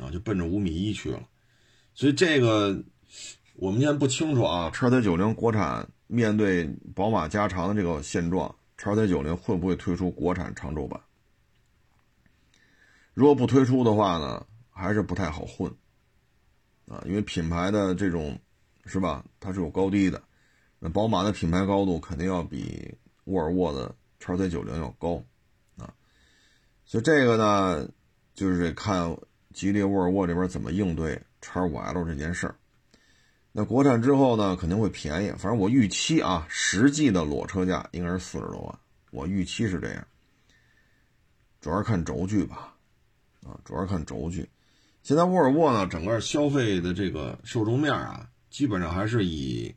[0.00, 1.22] 啊，就奔着五米一去了。
[1.92, 2.82] 所以，这个
[3.56, 4.70] 我们现在不清楚啊。
[4.70, 10.98] 叉 C 九零国产面对宝马加长的这个现状，叉 C 九零会不会推出国产长轴版？
[13.12, 14.46] 如果不推出的话呢？
[14.70, 15.70] 还是不太好混，
[16.88, 18.38] 啊，因为品牌的这种，
[18.86, 19.22] 是吧？
[19.38, 20.22] 它是有高低的，
[20.78, 25.22] 那宝马的品牌高度肯定要比沃尔沃的叉 C 九零要高，
[26.92, 27.88] 就这个呢，
[28.34, 29.16] 就是看
[29.54, 32.54] 吉利、沃尔沃这边怎么应对叉五 L 这件事儿。
[33.50, 38.78] 那国产之后呢，肯定会便宜，反正我预期啊，实际的裸车价应该是四十多万，
[39.10, 40.06] 我预期是这样，
[41.62, 42.74] 主要是看轴距吧，
[43.42, 44.46] 啊，主要是看轴距。
[45.02, 49.74] 现在沃尔沃呢，整个消费的这个受众面啊，基本上还是以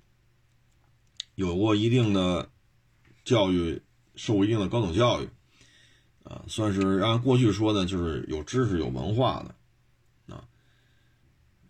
[1.36, 2.50] 有过一定的
[3.24, 3.82] 教育、
[4.16, 5.30] 受过一定的高等教育
[6.26, 10.44] 啊，算是按过去说呢，就是有知识、有文化的啊，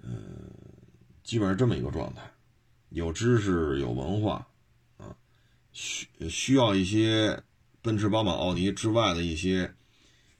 [0.01, 0.51] 嗯，
[1.23, 2.21] 基本上这么一个状态，
[2.89, 4.47] 有知识、有文化
[4.97, 5.15] 啊，
[5.71, 7.43] 需需要一些
[7.83, 9.75] 奔驰、宝马、奥迪之外的一些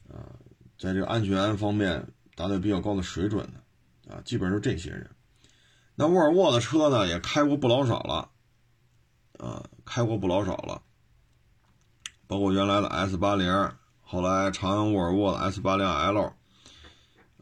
[0.10, 0.34] 啊，
[0.80, 2.08] 在这个安全方面。
[2.38, 5.10] 达到比较高的水准的，啊，基本上是这些人。
[5.96, 8.30] 那沃尔沃的车呢，也开过不老少了，
[9.40, 10.84] 啊，开过不老少了。
[12.28, 13.48] 包括原来的 S 八零，
[14.06, 16.34] 后来长安沃尔沃的 S 八零 L，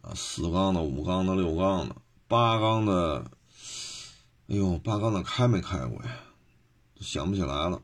[0.01, 1.95] 啊，四缸的、五缸的、六缸的、
[2.27, 3.25] 八缸的，
[4.47, 6.09] 哎呦，八缸的开没开过呀？
[6.99, 7.81] 想不起来了。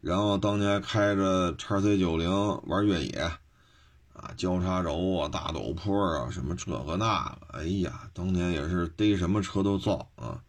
[0.00, 2.30] 然后当年开着叉 C 九零
[2.66, 3.32] 玩越野。
[4.16, 10.42] 啊，交叉轴啊，大陡坡啊，什么这个那个，哎呀，当年也是逮什么车都造啊。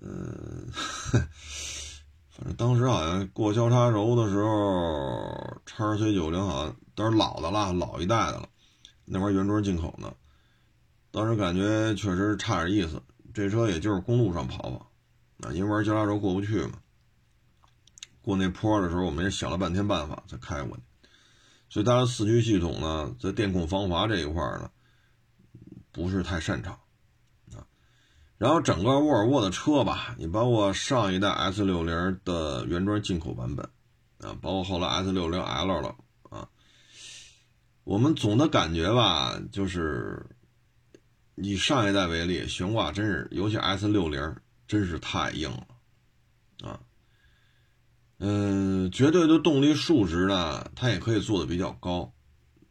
[0.00, 0.70] 嗯，
[2.36, 8.48] 反正当时好像过交叉轴的时候，叉 C 九零好像都是老的了，老一代的了，
[9.06, 10.14] 那玩意原装进口的。
[11.10, 14.90] 当时感觉确实差点意思，这车也就是公路上跑跑，
[15.48, 16.72] 啊，因为玩交叉轴过不去嘛。
[18.20, 20.82] 过那坡的时候，我们也想了半天办法才开过去。
[21.70, 24.70] 所以它的四驱系统呢，在电控防滑这一块呢，
[25.90, 26.78] 不是太擅长。
[28.38, 33.66] 然后整个沃尔沃的车吧，你包括上一代 S 六零的原装进口版本
[34.18, 35.96] 啊，包括后来 S 六零 L 了
[36.28, 36.48] 啊，
[37.84, 40.26] 我们总的感觉吧，就是
[41.36, 44.36] 以上一代为例，悬挂真是，尤其 S 六零
[44.68, 45.66] 真是太硬了
[46.68, 46.80] 啊。
[48.18, 52.12] 嗯，绝对的动力数值呢，它也可以做的比较高，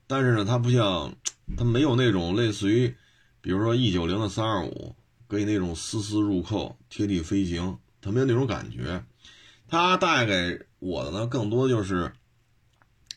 [0.08, 1.16] 但是呢，它不像，
[1.56, 2.96] 它没有那种类似于，
[3.42, 4.96] 比如说 E 九零的三二五，
[5.28, 9.04] 给你那种丝丝入扣、贴地飞行，它没有那种感觉。
[9.68, 12.14] 它带给我的呢，更多就是，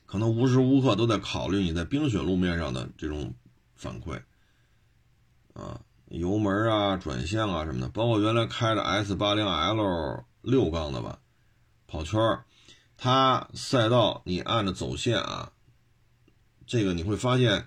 [0.07, 3.35] 可能无时无刻都在考虑你在冰雪路面上的这种
[3.75, 4.23] 反馈，
[5.53, 11.21] 啊，油门啊、转向啊什么的，包括原来开的 S 八零 L 六缸的吧。
[11.87, 12.45] 跑圈儿，
[12.97, 15.53] 它赛道你按着走线啊，
[16.67, 17.67] 这个你会发现，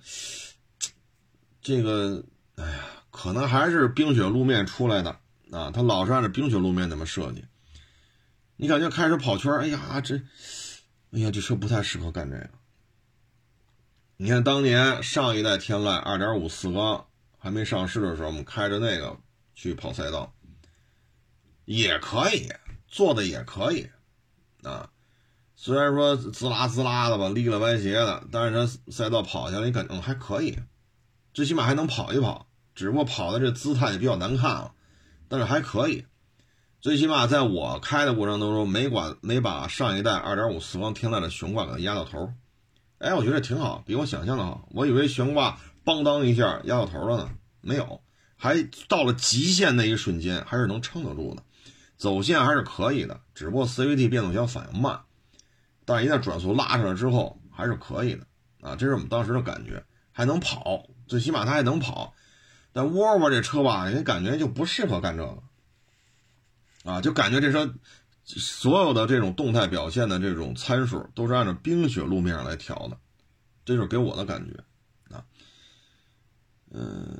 [1.62, 2.24] 这个
[2.56, 5.12] 哎呀，可能还是冰雪路面出来的
[5.52, 7.46] 啊，它老是按照冰雪路面那么设计。
[8.56, 10.16] 你感觉开始跑圈，哎呀，这，
[11.12, 12.50] 哎呀，这车不太适合干这个。
[14.18, 17.08] 你看当年上一代天籁2.5四缸
[17.38, 19.18] 还没上市的时候，我们开着那个
[19.56, 20.34] 去跑赛道，
[21.66, 22.48] 也可以
[22.88, 23.90] 做的也可以
[24.64, 24.90] 啊。
[25.56, 30.58] 虽然说滋啦滋啦的吧，立了歪斜的，但是它赛道跑下来，你感觉还可以，
[31.34, 32.48] 最起码还能跑一跑。
[32.76, 34.74] 只不过跑的这姿态就比较难看了，
[35.28, 36.06] 但是还可以。
[36.80, 42.34] 最起码在我开的过程当中，没管没把上一代2.5四缸天籁的悬挂给它压到头。
[42.98, 44.68] 哎，我觉得挺好，比我想象的好。
[44.72, 47.30] 我以为悬挂邦当一下压到头了呢，
[47.62, 48.02] 没有，
[48.36, 51.44] 还到了极限那一瞬间，还是能撑得住的。
[51.98, 55.02] 走线还是可以的，只不过 CVT 变速箱反应慢。
[55.86, 58.26] 但，一旦转速拉上来之后，还是可以的
[58.62, 58.76] 啊！
[58.76, 62.14] 这是我们当时的感觉，还能跑，最起码它还能跑。
[62.74, 67.74] 但沃尔沃这车吧，你感觉就不适合干这个啊，就感觉这车
[68.24, 72.98] 所有的这种动态表现的这种参数都是按照冰雪路面上来调的，
[73.66, 75.26] 这就是给我的感觉啊。
[76.72, 77.18] 嗯，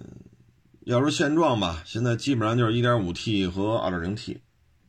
[0.82, 4.40] 要说现状吧，现在基本上就是 1.5T 和 2.0T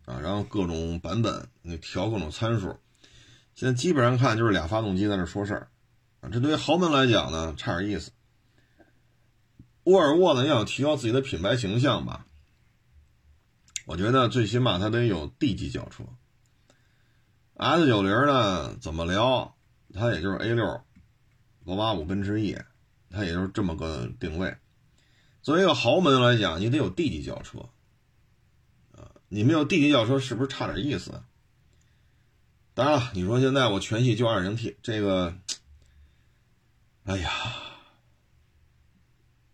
[0.04, 2.78] 啊，然后各种版本你调各种参数。
[3.54, 5.68] 现在基本上看就是俩发动机在那说事儿，
[6.20, 8.12] 啊，这对于豪门来讲呢，差点意思。
[9.84, 12.26] 沃尔沃呢，要想提高自己的品牌形象吧，
[13.86, 16.04] 我觉得最起码它得有 D 级轿车。
[17.54, 19.56] S 九零呢，怎么聊，
[19.92, 20.80] 它也就是 A 六、
[21.64, 22.56] 宝马五、奔驰 E，
[23.10, 24.56] 它也就是这么个定位。
[25.42, 27.58] 作为一个豪门来讲，你得有 D 级轿车，
[28.92, 31.22] 啊，你没有 D 级轿车，是不是差点意思？
[32.74, 35.36] 当然了，你说现在我全系就二零 T 这个，
[37.04, 37.30] 哎呀，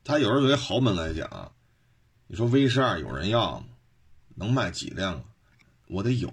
[0.09, 1.53] 他有时候作为豪门来讲，
[2.29, 3.67] 你说 V 十二有人要吗？
[4.37, 5.25] 能卖几辆啊？
[5.87, 6.33] 我得有，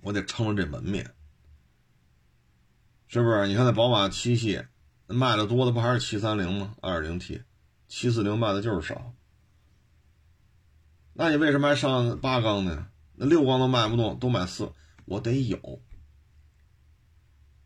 [0.00, 1.14] 我得撑着这门面，
[3.08, 3.46] 是不是？
[3.46, 4.64] 你看那宝马七系
[5.06, 6.74] 卖的多的不还是七三零吗？
[6.80, 7.42] 二零 T，
[7.88, 9.12] 七四零卖的就是少。
[11.12, 12.88] 那你为什么还上八缸呢？
[13.16, 14.72] 那六缸都卖不动，都买四。
[15.04, 15.82] 我得有，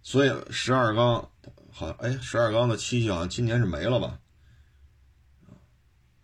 [0.02, 1.30] 所以十二缸
[1.70, 4.18] 好像哎，十二缸的七系好像今年是没了吧？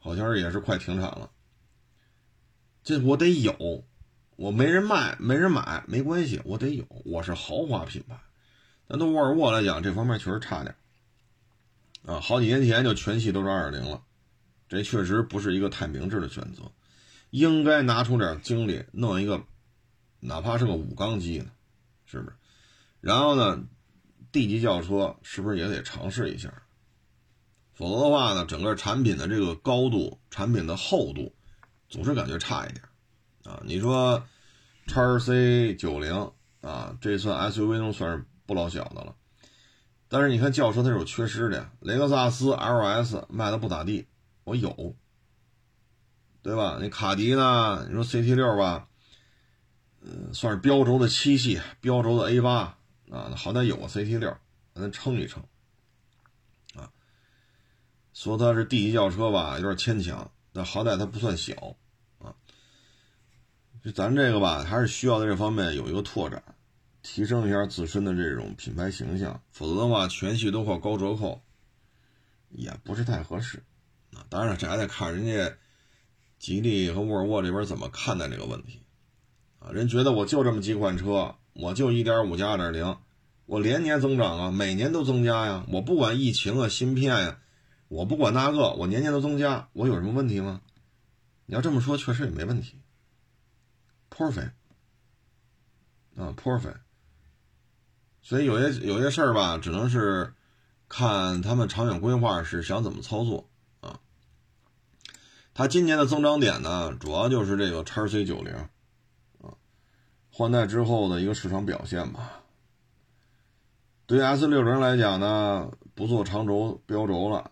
[0.09, 1.31] 好像是也是快停产了。
[2.83, 3.85] 这我得有，
[4.37, 6.87] 我没人卖，没人买，没关系，我得有。
[7.05, 8.19] 我是豪华品牌，
[8.87, 10.75] 但对沃尔沃来讲，这方面确实差点
[12.07, 12.21] 啊。
[12.21, 14.03] 好几年前就全系都是二点零了，
[14.67, 16.73] 这确实不是一个太明智的选择，
[17.29, 19.45] 应该拿出点精力弄一个。
[20.21, 21.51] 哪怕是个五缸机呢，
[22.07, 22.35] 是不是？
[23.03, 23.63] 然后呢
[24.33, 26.51] ，D 级轿车是不是也得尝试一下？
[27.79, 31.33] 否则的话呢，整个产品的这个高度、产品的厚度，
[31.89, 32.83] 总是感觉差一点
[33.45, 33.63] 啊。
[33.65, 34.21] 你说，
[34.89, 39.15] 叉 C 九零啊，这算 SUV 中算是不老小的了。
[40.09, 44.09] 但是你看轿车它是有缺失的，雷克萨斯 LS 卖的不咋地，
[44.43, 44.97] 我有，
[46.43, 46.81] 对吧？
[46.83, 47.87] 你卡迪呢？
[47.89, 48.89] 你说 CT 六吧？
[50.01, 52.77] 嗯，算是标轴的七系，标轴的 A 八
[53.09, 54.37] 啊，好歹有个 CT 六，
[54.75, 55.41] 咱撑一撑。
[58.21, 61.77] 说它是 D 级轿车吧，有点牵强，但好歹它不算小
[62.19, 62.35] 啊。
[63.85, 66.43] 就咱这个吧，还是需要在这方面有一个拓展，
[67.01, 71.41] 提升一下自身的这种品牌形象，否则的话，全系都靠高折扣，
[72.49, 73.63] 也不是太合适
[74.13, 74.27] 啊。
[74.29, 75.57] 当然，这还得看人家
[76.41, 78.83] 吉利和沃尔沃这边怎么看待这个问题。
[79.61, 82.97] 啊，人觉得我就这么几款车，我就一点五加二点零，
[83.47, 85.65] 我连年增长啊，每年都增加呀。
[85.69, 87.39] 我不管疫情啊、芯片呀，
[87.89, 90.61] 我不管那个，我年年都增加，我有什么问题吗？
[91.47, 92.81] 你要这么说，确实也没问题。
[94.11, 94.53] Perfect，
[96.17, 96.81] 啊，Perfect。
[98.21, 100.35] 所以有些有些事儿吧，只能是
[100.89, 103.49] 看他们长远规划是想怎么操作
[103.81, 104.01] 啊。
[105.55, 108.69] 它今年的增长点呢，主要就是这个叉 C 九零啊。
[110.31, 112.43] 换代之后的一个市场表现吧。
[114.07, 117.51] 对 S 六零来讲呢，不做长轴标轴了，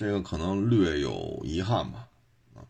[0.00, 2.08] 这个可能略有遗憾吧。
[2.54, 2.64] 啊，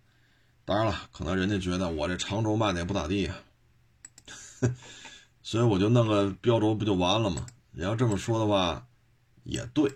[0.65, 3.39] 当然了，可能人家觉得我这长轴卖的也不咋地啊，
[5.41, 7.47] 所以我就弄个标轴不就完了吗？
[7.71, 8.85] 你要这么说的话，
[9.45, 9.89] 也对，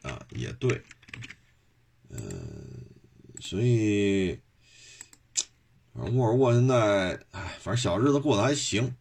[0.00, 0.82] 啊，也对，
[2.08, 2.18] 嗯，
[3.40, 4.40] 所以。
[5.92, 8.96] 沃尔沃现在，哎，反正小日子过得还行，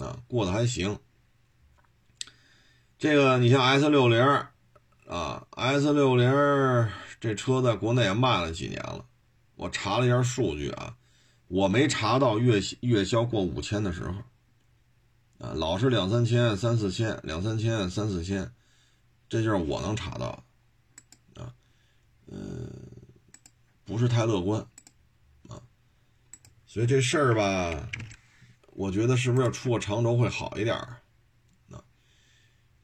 [0.00, 0.98] 啊，过得还行。
[2.98, 4.18] 这个你像 S 六零
[5.06, 6.30] 啊，S 六零
[7.20, 9.04] 这车在国内也卖了几年了，
[9.54, 10.96] 我查了一下数据啊，
[11.48, 14.14] 我没查到月月销过五千的时候，
[15.46, 18.50] 啊，老是两三千、三四千、两三千、三四千，
[19.28, 20.44] 这就是我能查到
[21.34, 21.54] 的，啊，
[22.26, 22.70] 嗯，
[23.84, 24.66] 不是太乐观，
[25.48, 25.60] 啊，
[26.66, 27.90] 所以这事儿吧，
[28.68, 31.00] 我觉得是不是要出个长轴会好一点儿？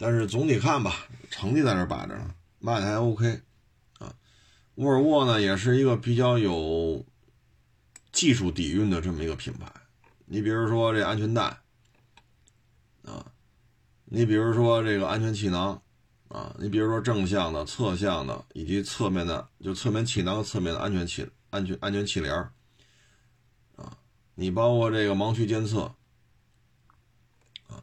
[0.03, 0.97] 但是总体看吧，
[1.31, 3.41] 成绩在这摆着呢，卖的还 OK，
[3.99, 4.13] 啊，
[4.75, 7.07] 沃尔沃呢也是一个比较有
[8.11, 9.73] 技术底蕴的这么一个品牌。
[10.27, 11.45] 你比如说这安全带，
[13.05, 13.25] 啊，
[14.07, 15.81] 你比如说这个安全气囊，
[16.29, 22.35] 啊，你比如说正向的、侧向的以及侧面的，就侧面气囊侧面的安全气、安全安全气帘
[23.77, 23.97] 啊，
[24.35, 25.95] 你包括这个盲区监测，
[27.69, 27.83] 啊，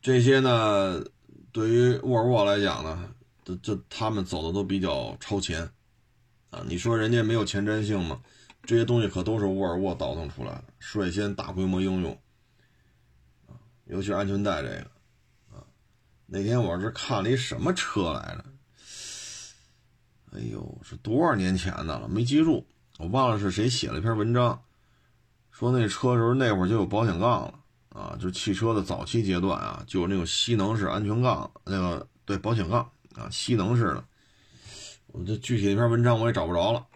[0.00, 1.04] 这些呢。
[1.56, 3.08] 对于沃尔沃来讲呢，
[3.42, 5.62] 这这他们走的都比较超前，
[6.50, 8.20] 啊，你说人家没有前瞻性吗？
[8.62, 12.12] 这些东西可都是沃尔沃倒腾出来的，率先大规模应用，
[13.46, 15.64] 啊，尤其是安全带这个，啊，
[16.26, 18.44] 那天我是看了一什么车来着？
[20.32, 22.06] 哎呦，是多少年前的了？
[22.06, 22.66] 没记住，
[22.98, 24.62] 我忘了是谁写了一篇文章，
[25.50, 27.60] 说那车时候那会儿就有保险杠了。
[27.96, 34.04] 啊，就汽车的早期阶段啊，就有那种吸能式安全杠，那个对保险杠啊，吸能式的。
[35.06, 36.86] 我这具体那篇文章我也找不着了，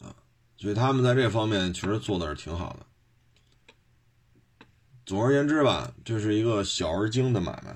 [0.00, 0.16] 啊，
[0.56, 2.86] 所以他们在这方面确实做的是挺好的。
[5.04, 7.72] 总而言之吧，这是一个小而精的买卖，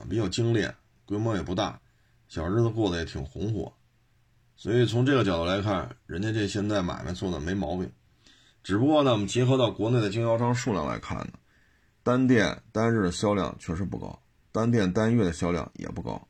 [0.00, 1.80] 啊，比较精炼，规模也不大，
[2.26, 3.72] 小日子过得也挺红火。
[4.56, 7.92] 所以从这个角度来看，人家这现在买卖做的没毛病。
[8.66, 11.34] 只不过呢，我们结合到国内的经销商数量来看呢，
[12.02, 16.26] 单店单日的销量确实不高，单店单月的销量也不高。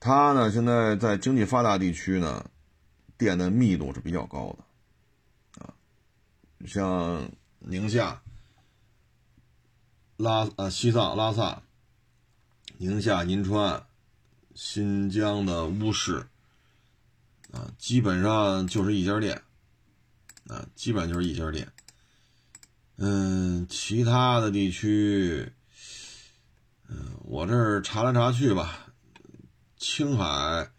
[0.00, 2.48] 它呢，现在在经济发达地区呢，
[3.18, 5.74] 店的密度是比较高的，啊，
[6.64, 8.22] 像宁夏、
[10.16, 11.62] 拉呃西藏拉萨、
[12.78, 13.84] 宁夏银川、
[14.54, 16.26] 新疆的乌市，
[17.52, 19.42] 啊，基本上就是一家店。
[20.48, 21.70] 啊，基本就是一家店。
[22.98, 25.52] 嗯，其他的地区，
[26.88, 28.86] 嗯，我这儿查来查去吧，
[29.76, 30.70] 青海，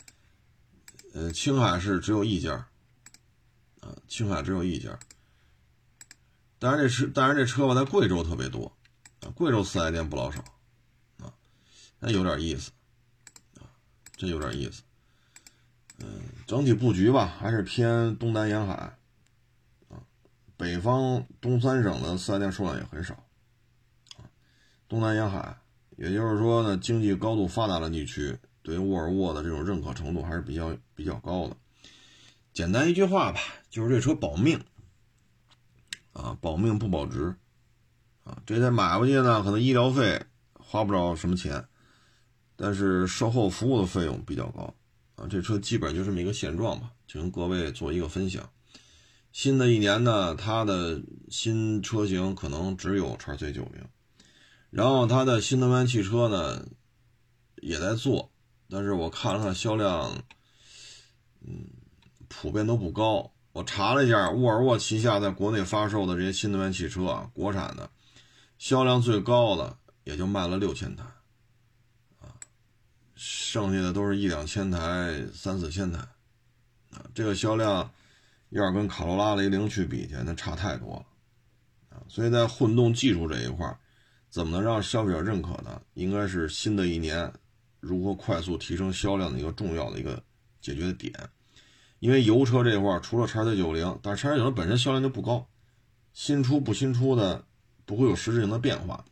[1.14, 2.54] 呃，青海是只有一家，
[3.82, 4.98] 啊，青海只有一家。
[6.58, 8.76] 当然这车，当然这车吧，在贵州特别多，
[9.20, 10.44] 啊，贵州四 S 店不老少，
[11.20, 11.32] 啊，
[12.00, 12.72] 那有点意思，
[13.60, 13.70] 啊，
[14.16, 14.82] 这有点意思。
[16.00, 18.98] 嗯，整体布局吧，还是偏东南沿海。
[20.58, 23.24] 北方东三省的四 S 店数量也很少，
[24.90, 25.56] 东南沿海，
[25.98, 31.56] 也就是说呢，经济高度发达的地区，对于沃尔沃的这种认可程度还是比较比较高的。
[32.54, 33.40] 简单一句话吧，
[33.70, 34.60] 就是这车保命，
[36.14, 37.36] 啊，保命不保值，
[38.24, 41.64] 啊，这台买回去呢，可能医疗费花不着什么钱，
[42.56, 44.74] 但是售后服务的费用比较高，
[45.18, 48.50] 啊，这车基本就这么一个现状吧，就跟各位做一个分享。
[49.38, 53.88] 新的一年呢，它的新车型可能只有叉 C 九零，
[54.72, 56.66] 然后它的新能源汽车呢
[57.58, 58.32] 也在做，
[58.68, 60.24] 但是我看了看销量，
[61.42, 61.68] 嗯，
[62.28, 63.32] 普遍都不高。
[63.52, 67.92] 我查了一下，沃尔沃旗下在国内发售的这些新能源汽车啊，国产的
[68.58, 71.04] 销量最高的也就卖了六千台，
[72.22, 72.34] 啊，
[73.14, 76.00] 剩下的都是一两千台、三四千台，
[76.90, 77.94] 啊，这个销量。
[78.50, 82.04] 要是跟卡罗拉雷凌去比去，那差太多了！
[82.08, 83.78] 所以在混动技术这一块，
[84.30, 85.82] 怎么能让消费者认可呢？
[85.96, 87.32] 应该是新的一年
[87.80, 90.24] 如何快速提升销量的一个重要的一个
[90.62, 91.14] 解决的点。
[92.00, 95.48] 因为油车这块，除了叉 C 九零，但是叉 C 九零本身销量就不高，
[96.14, 97.44] 新出不新出的
[97.86, 99.04] 不会有实质性的变化。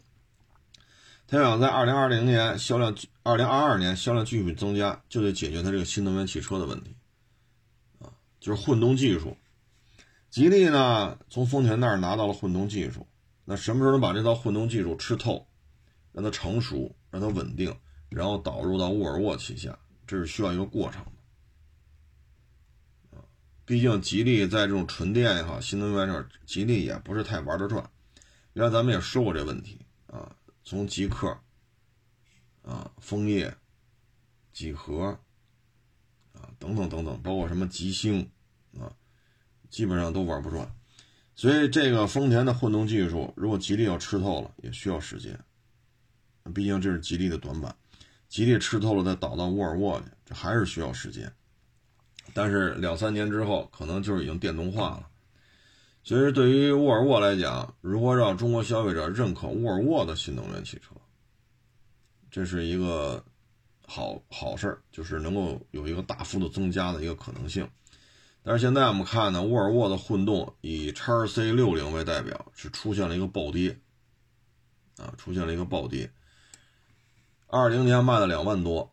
[1.27, 6.95] 它想在二零二零年销量，二零二二年销量继续增加，就得解决它这个新能源汽车的问题。
[8.45, 9.35] 就是混动技术，
[10.29, 13.07] 吉利呢从丰田那儿拿到了混动技术，
[13.43, 15.47] 那什么时候能把这套混动技术吃透，
[16.11, 17.75] 让它成熟，让它稳定，
[18.07, 19.75] 然后导入到沃尔沃旗下，
[20.05, 21.03] 这是需要一个过程
[23.11, 23.17] 的。
[23.65, 27.89] 毕竟吉利在这种纯电也好，新能源上，吉利也不是太玩得转。
[28.53, 31.35] 原来咱们也说过这问题啊，从极客
[32.61, 33.57] 啊、枫叶、
[34.53, 35.19] 几何
[36.35, 38.29] 啊等等等等，包括什么吉星。
[38.77, 38.91] 啊，
[39.69, 40.69] 基本上都玩不转，
[41.33, 45.39] 所以这个丰田的混动技术，如果吉利要吃透了，也需要时间。
[46.53, 47.73] 毕竟这是吉利的短板，
[48.27, 51.31] 吉利吃透了再导到沃尔沃去，这还是需要时间。
[52.33, 55.07] 但是两三年之后，可能就是已经电动化了。
[56.03, 60.93] 所以对于沃尔沃来讲，如何让中国消费者认可沃尔沃的新能源汽车，
[62.29, 63.23] 这是一个
[63.87, 67.69] 好好事儿，就是能够有一个大幅度增加的一个可能性。
[68.43, 73.79] 但是现在我们看呢，沃尔沃的混动以叉 C 六零为代表，是出现了一个暴跌，
[74.97, 76.11] 啊，出现了一个暴跌。
[77.47, 78.91] 二零年卖了两万多，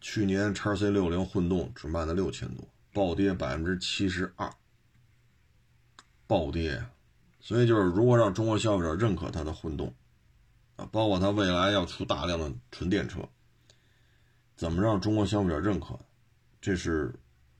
[0.00, 4.52] 去年叉 C 六零混动只卖了六千多，暴跌百分之七十二，
[6.26, 6.84] 暴跌。
[7.40, 9.94] 所以就是如果让中国消费者认可它的混动，
[10.76, 13.20] 啊，包括它未来要出大量的纯电车，
[14.56, 15.96] 怎么让中国消费者认可？
[16.60, 17.14] 这是。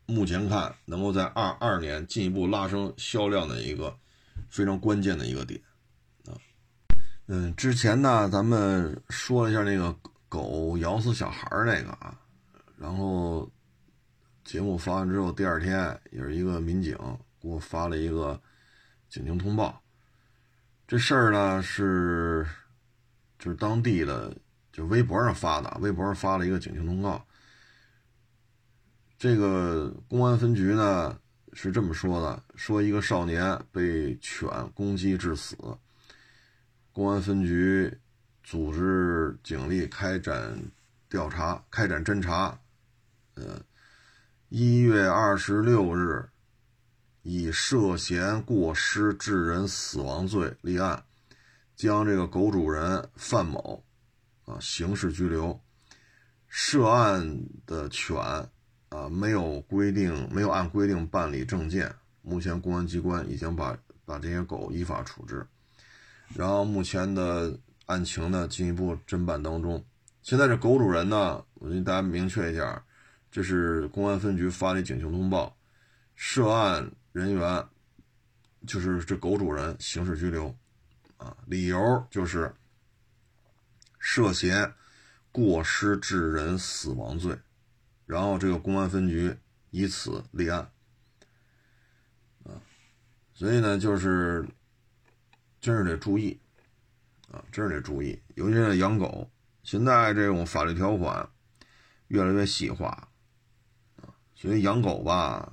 [0.08, 3.92] 目前看，能够在二二年进一步拉升销量的一个
[4.48, 5.60] 非常关键的一个点
[6.26, 6.38] 啊。
[7.26, 9.92] 嗯，之前呢，咱们说了一下那个
[10.28, 12.16] 狗咬死小孩那个啊，
[12.76, 13.50] 然后
[14.44, 16.96] 节目发完之后，第二天也是一个民警
[17.40, 18.40] 给我发了一个
[19.08, 19.82] 警情通报。
[20.86, 22.46] 这事儿呢是
[23.40, 24.32] 就是当地的
[24.76, 27.26] 就微博上发的，微博上发了一个警情通告。
[29.16, 31.18] 这个公安分局呢
[31.54, 35.56] 是这么说的：说一个少年被犬攻击致死，
[36.92, 37.90] 公安分局
[38.42, 40.62] 组织警力开展
[41.08, 42.60] 调查、开展侦查。
[43.36, 43.58] 呃，
[44.50, 46.28] 一月二十六日，
[47.22, 51.02] 以涉嫌过失致人死亡罪立案，
[51.74, 53.82] 将这个狗主人范某
[54.46, 55.60] 啊刑事拘留。
[56.48, 58.16] 涉案的犬。
[58.88, 61.92] 啊，没有规定，没有按规定办理证件。
[62.22, 65.44] 目前公安机关已经把把这些狗依法处置，
[66.34, 69.84] 然后目前的案情呢进一步侦办当中。
[70.22, 72.80] 现在这狗主人呢，我给大家明确一下，
[73.28, 75.54] 这是公安分局发的警情通报，
[76.14, 77.66] 涉案人员
[78.68, 80.46] 就是这狗主人刑事拘留，
[81.16, 82.54] 啊，理由就是
[84.08, 84.72] 涉嫌
[85.32, 87.36] 过失致人死亡罪。
[88.04, 89.36] 然后这个公安分局
[89.70, 90.70] 以此立案，
[92.44, 92.54] 啊，
[93.34, 94.46] 所以呢，就是
[95.60, 96.38] 真是得注意，
[97.32, 99.28] 啊，真是得注意，尤其是养狗，
[99.64, 101.28] 现在这种法律条款
[102.06, 103.08] 越来越细化，
[103.96, 105.52] 啊，所以养狗吧，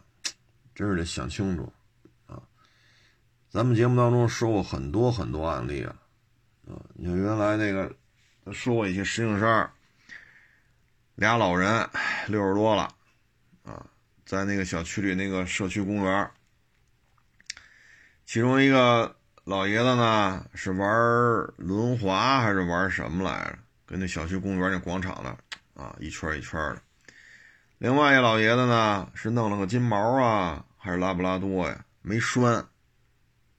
[0.75, 1.73] 真是得想清楚，
[2.27, 2.39] 啊，
[3.49, 5.99] 咱们节目当中说过很多很多案例啊，
[6.67, 7.95] 啊，你原来那个
[8.51, 9.71] 说过一些石景山。
[11.15, 11.87] 俩老人
[12.27, 12.89] 六十多了，
[13.63, 13.85] 啊，
[14.25, 16.31] 在那个小区里那个社区公园，
[18.25, 20.89] 其中一个老爷子呢是玩
[21.57, 23.59] 轮滑还是玩什么来着？
[23.85, 25.37] 跟那小区公园那广场的
[25.75, 26.81] 啊一圈一圈的。
[27.77, 31.85] 另外一老爷子呢是弄了个金毛啊还是拉布拉多呀？
[32.01, 32.65] 没拴，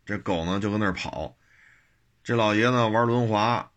[0.04, 1.36] 这狗呢就跟那儿跑。
[2.24, 3.70] 这老爷子玩轮滑，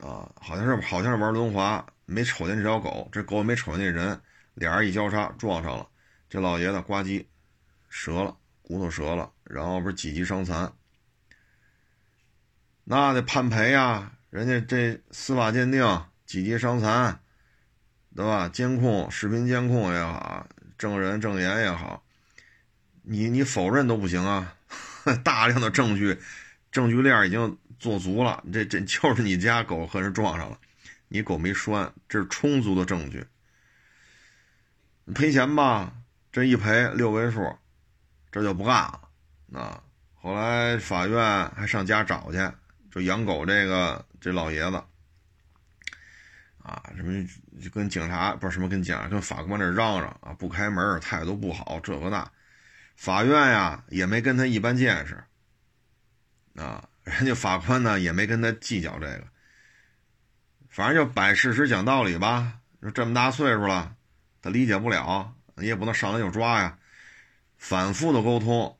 [0.00, 1.84] 啊，好像是好像是玩轮滑。
[2.06, 4.20] 没瞅见这条狗，这狗也没瞅见那人，
[4.52, 5.88] 俩人一交叉撞上了，
[6.28, 7.24] 这老爷子呱唧
[7.88, 10.70] 折了，骨头折了，然后不是几级伤残，
[12.84, 14.12] 那得判赔呀！
[14.28, 17.20] 人家这司法鉴定几级伤残，
[18.14, 18.50] 对吧？
[18.50, 22.04] 监控、视频监控也好，证人证言也好，
[23.02, 24.54] 你你否认都不行啊！
[25.24, 26.18] 大量的证据，
[26.70, 30.58] 证据链已经做足了，这这就是你家狗和人撞上了。
[31.08, 33.24] 你狗没拴，这是充足的证据。
[35.14, 35.92] 赔钱吧，
[36.32, 37.56] 这一赔六位数，
[38.32, 39.00] 这就不干了。
[39.52, 39.82] 啊，
[40.14, 42.38] 后来法院还上家找去，
[42.90, 44.82] 就养狗这个这老爷子，
[46.58, 47.24] 啊，什么
[47.62, 52.28] 就跟警察不是什么跟警察跟法官这嚷嚷啊，不开门，态度不好，这个那。
[52.96, 55.22] 法院呀也没跟他一般见识，
[56.54, 59.24] 啊，人家法官呢也没跟他计较这个。
[60.68, 62.60] 反正就摆事实讲道理吧。
[62.82, 63.94] 说这么大岁数了，
[64.42, 66.78] 他理解不了，你也不能上来就抓呀。
[67.56, 68.78] 反复的沟通，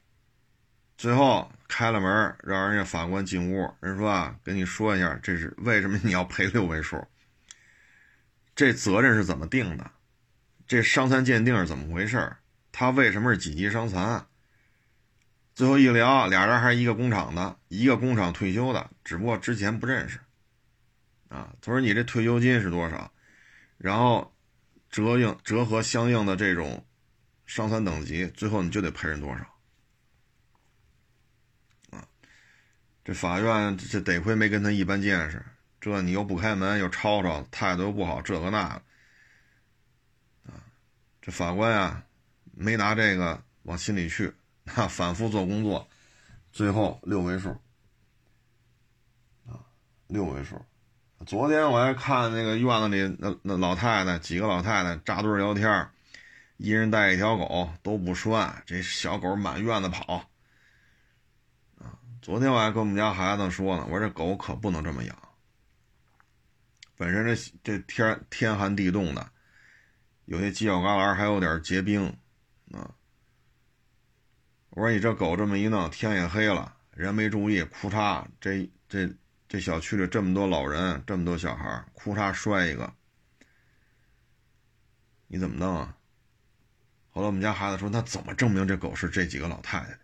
[0.98, 3.72] 最后开了门，让人家法官进屋。
[3.80, 7.06] 人说啊，跟你说一下，这是为什么你要赔六位数？
[8.54, 9.90] 这责任是怎么定的？
[10.66, 12.36] 这伤残鉴定是怎么回事？
[12.72, 14.26] 他为什么是几级伤残？
[15.54, 20.18] 最后一聊，俩人还是一个工厂的，一个工厂退休的，只不过之前不认识。
[21.28, 23.12] 啊，他说你这退休金是多少？
[23.78, 24.34] 然后
[24.90, 26.84] 折应折合相应的这种
[27.46, 29.44] 伤残等级，最后你就得赔人多少？
[31.96, 32.06] 啊
[33.04, 35.44] 这法院这得亏没跟他一般见识，
[35.80, 38.82] 这你又不开门又吵吵，态度又不好，这个那个，
[40.52, 40.64] 啊，
[41.20, 42.04] 这法官呀
[42.52, 44.32] 没拿这个往心里去，
[44.64, 45.88] 那反复做工作，
[46.50, 47.50] 最后六位数，
[49.46, 49.60] 啊，
[50.06, 50.60] 六位数。
[51.26, 55.88] 昨天我还看那个院子里那那老太太几个老太太扎堆聊天，
[56.56, 60.26] 一人带一条狗都不拴，这小狗满院子跑。
[61.78, 65.16] 啊，昨天我还跟我们家孩子说呢，我说这狗可不能这么养。
[66.96, 69.30] 本身这这天天寒地冻的，
[70.26, 72.16] 有些犄角旮旯还有点结冰，
[74.74, 79.12] 我说你这狗这么一弄，天也黑了，人没注意，哭嚓这这。
[79.46, 82.92] 这小区里这么多老人，这么多小孩，哭嚓摔一个，
[85.28, 85.96] 你怎么弄啊？
[87.10, 89.96] 后来我们家孩子说：“那怎么证明这狗是这几个老太太？”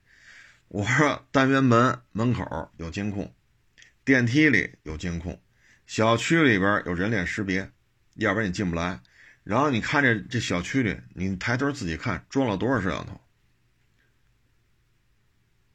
[0.69, 3.35] 我说：“单元门门口有监控，
[4.05, 5.43] 电梯里有监控，
[5.85, 7.69] 小区里边有人脸识别，
[8.15, 9.01] 要不然你进不来。
[9.43, 13.21] 然后你看这这小区里，你抬头自己看装了多少摄像头，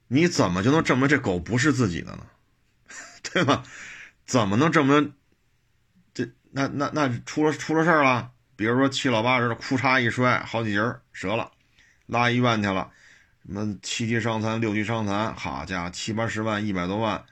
[0.07, 2.25] 你怎么就能证明这狗不是自己的呢？”
[3.33, 3.63] 对吧？
[4.25, 5.13] 怎么能证明？
[6.13, 8.31] 这那那那出了出了事儿了？
[8.55, 10.79] 比如说七老八十的裤衩一摔，好几节
[11.11, 11.51] 折了，
[12.05, 12.91] 拉医院去了，
[13.45, 17.25] 什么七级伤残、六级伤残，好家伙，七八十万、一百多万，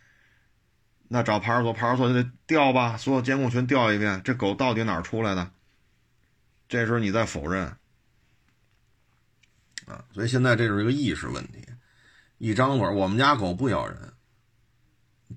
[1.07, 5.51] 那找派出所，派出所就得调吧，所有监控全调一遍，这狗到底哪儿出来的？
[6.67, 7.77] 这时候你再否认
[9.85, 10.03] 啊！
[10.13, 11.65] 所以现在这是一个意识问题。
[12.43, 14.13] 一张嘴，我们家狗不咬人。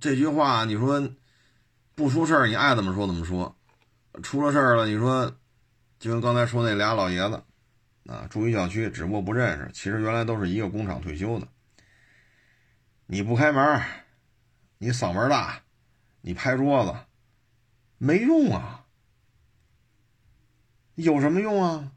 [0.01, 1.09] 这句话你说
[1.95, 3.55] 不出事儿，你爱怎么说怎么说；
[4.25, 5.33] 出了事儿了，你说
[6.01, 7.41] 就跟刚才说那俩老爷子
[8.07, 11.47] 啊，住一小区，只不过不认识，其实原来都是一个工厂退休的。
[13.07, 13.81] 你不开门，
[14.79, 15.63] 你嗓门大，
[16.23, 16.93] 你拍桌子，
[17.99, 18.85] 没用啊！
[20.97, 21.93] 有什么用啊？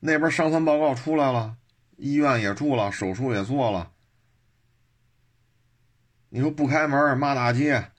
[0.00, 1.58] 那边伤残报告出来了，
[2.02, 3.92] 医院也住了，手术也做了。
[6.30, 7.92] 你说不开门骂大街，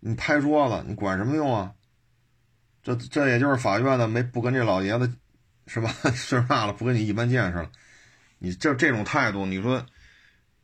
[0.00, 1.74] 你拍桌子，你管什么用啊？
[2.82, 5.16] 这这也就是法院的没不跟这老爷子
[5.66, 5.88] 是吧？
[6.12, 7.72] 岁数大了不跟你一般见识了，
[8.38, 9.86] 你这这种态度，你说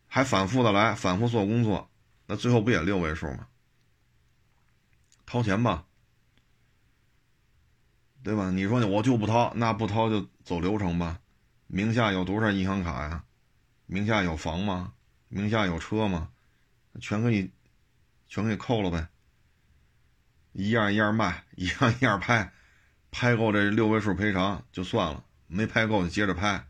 [0.07, 1.91] 还反复的来，反复做工作，
[2.27, 3.47] 那最后不也六位数吗？
[5.25, 5.87] 掏钱吧，
[8.23, 8.51] 对吧？
[8.51, 11.19] 你说我就不掏，那不掏就走流程吧。
[11.67, 13.25] 名下有多少银行卡呀？
[13.87, 14.93] 名下有房吗？
[15.29, 16.31] 名下有车吗？
[17.01, 17.51] 全给你，
[18.29, 19.09] 全给扣了呗。
[20.53, 22.53] 一样一样卖，一样一样拍，
[23.11, 26.65] 拍够这六位数赔偿就算了，没拍够就接着拍。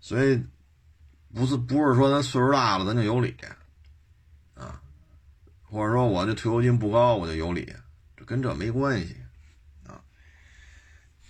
[0.00, 0.42] 所以，
[1.34, 3.36] 不是不是说咱岁数大了咱就有理，
[4.54, 4.80] 啊，
[5.62, 7.70] 或者说我这退休金不高我就有理，
[8.16, 9.19] 这跟这没关系，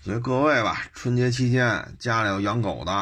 [0.01, 2.92] 所以各位吧，春节期间家里有养狗的，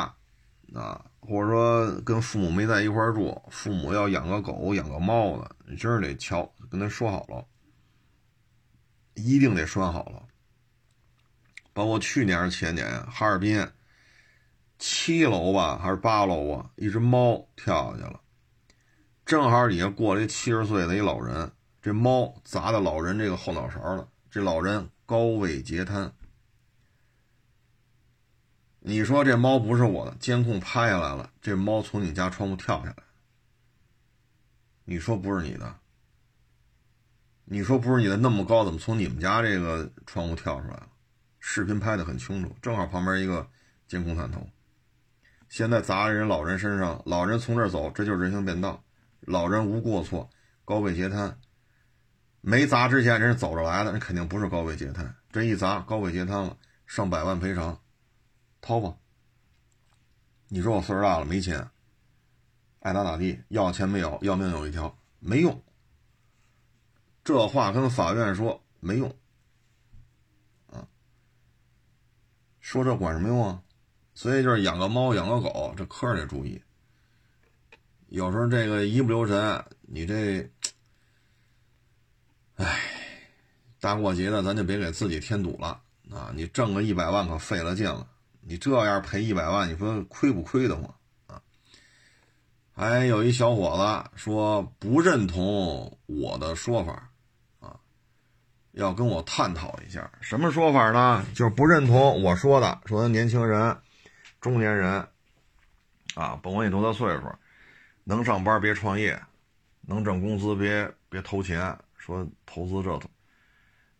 [0.74, 1.04] 啊。
[1.20, 7.44] 或者说跟父母没在一块住，父母要养个狗、养个猫的，你真是得瞧，跟他说好了，
[9.12, 10.22] 一定得拴好了。
[11.74, 13.68] 包括去年还是前年，哈尔滨
[14.78, 18.20] 七楼吧还是八楼啊，一只猫跳下去了，
[19.26, 26.10] 正好底下过来一七十岁的一老人，这猫砸到老人这个后脑勺了，这老人高位截瘫。
[28.88, 32.96] 你说这猫不是我的，监控拍下来了，这猫从你家窗户跳下来，
[34.86, 35.76] 你说不是你的？
[37.44, 40.88] 你说不是你的，那么高怎么从你们家这个窗户跳出来了？
[41.38, 43.46] 视频拍的很清楚，正好旁边一个
[43.86, 44.48] 监控探头。
[45.50, 48.82] 现在砸人老人身上，老人从这儿走，这就是人行便道，
[49.20, 50.30] 老人无过错，
[50.64, 51.38] 高位截瘫。
[52.40, 55.14] 没砸之前人是走着来的，人肯定不是高位截瘫。
[55.30, 57.78] 这一砸高位截瘫了，上百万赔偿。
[58.68, 58.94] 掏吧！
[60.48, 61.70] 你说我岁数大了没钱，
[62.80, 65.62] 爱咋咋地，要钱没有，要命有一条，没用。
[67.24, 69.08] 这话跟法院说没用，
[70.70, 70.86] 啊，
[72.60, 73.62] 说这管什么用啊？
[74.12, 76.62] 所以就是养个猫养个狗，这客人得注意。
[78.08, 80.46] 有时候这个一不留神，你这，
[82.56, 82.78] 哎，
[83.80, 86.30] 大过节的咱就别给自己添堵了啊！
[86.34, 88.06] 你挣个一百万可费了劲了。
[88.48, 90.94] 你这样赔一百万，你说亏不亏的慌
[91.26, 91.42] 啊？
[92.72, 97.10] 还有一小伙子说不认同我的说法，
[97.60, 97.76] 啊，
[98.72, 101.22] 要跟我探讨一下什么说法呢？
[101.34, 103.76] 就是不认同我说的，说年轻人、
[104.40, 105.06] 中年人，
[106.14, 107.30] 啊，甭管你多大岁数，
[108.02, 109.20] 能上班别创业，
[109.82, 112.98] 能挣工资别别投钱，说投资这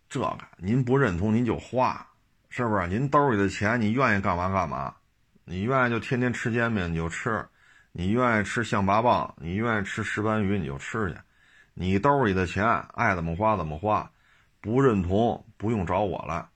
[0.08, 2.08] 这个，您不认同您就花，
[2.48, 2.86] 是不是？
[2.88, 4.94] 您兜里的钱你愿意干嘛干嘛，
[5.44, 7.46] 你愿意就天天吃煎饼你就吃，
[7.92, 11.16] 你愿意吃象拔蚌，你愿意吃石斑鱼你就吃去，
[11.74, 14.10] 你兜里的钱爱怎么花怎么花，
[14.60, 16.46] 不认同不用找我来。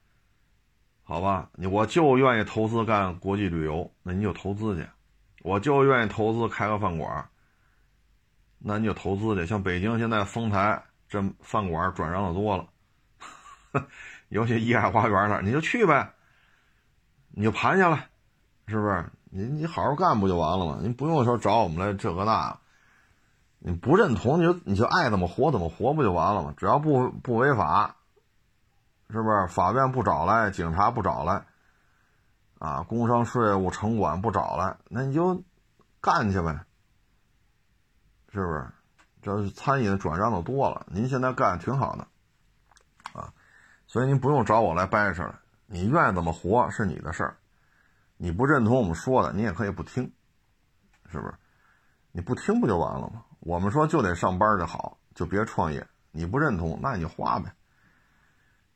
[1.05, 4.83] 好吧，你我就愿意投资干国际旅游，那您就投资去；
[5.43, 7.29] 我就愿意投资开个饭馆，
[8.59, 9.45] 那您就投资去。
[9.45, 12.67] 像北京现在丰台这饭馆转让的多了，
[14.29, 16.13] 尤其怡海花园那儿，你就去呗，
[17.31, 18.09] 你就盘下来，
[18.67, 19.11] 是不是？
[19.31, 20.79] 你你好好干不就完了吗？
[20.83, 22.59] 您不用说找我们来这个那，
[23.59, 26.55] 你不认同你就你就爱怎么活怎么活不就完了吗？
[26.57, 27.97] 只要不不违法。
[29.11, 31.45] 是不是法院不找来，警察不找来，
[32.59, 35.43] 啊，工商税务城管不找来，那你就
[36.01, 36.65] 干去呗，
[38.33, 38.67] 是不是？
[39.21, 42.07] 这餐饮转让的多了，您现在干挺好的，
[43.93, 47.37] 所以您不用找我来掰扯了，你愿意怎么活是你的事儿，
[48.17, 50.11] 你不认同我们说的，你也可以不听，
[51.11, 51.35] 是不是？
[52.11, 53.23] 你不听不就完了吗？
[53.41, 57.53] 我们说就得上班就好，就别创业，你不认同，那你就花呗。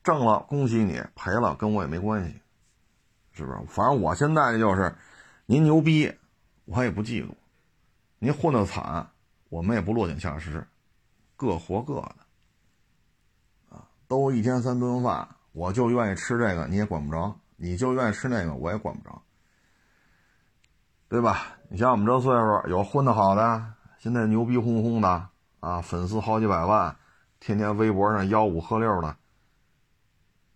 [0.05, 2.39] 挣了恭喜你，赔了跟我也没关系，
[3.33, 3.59] 是不是？
[3.69, 4.95] 反正我现在就是，
[5.47, 6.15] 您牛逼，
[6.67, 7.31] 我也不嫉妒；
[8.19, 9.09] 您混得惨，
[9.49, 10.63] 我们也不落井下石，
[11.37, 12.26] 各活各的。
[14.09, 19.23] 都一天三顿饭，我就愿意吃这个，你也管不着；你就愿意吃那个，我也管不着，
[21.09, 21.57] 对吧？
[21.69, 25.29] 你像我们这岁数，有混得好的，现在牛逼哄哄的
[25.61, 26.97] 啊，粉丝好几百万，
[27.41, 29.17] 天天微博上吆五喝六的。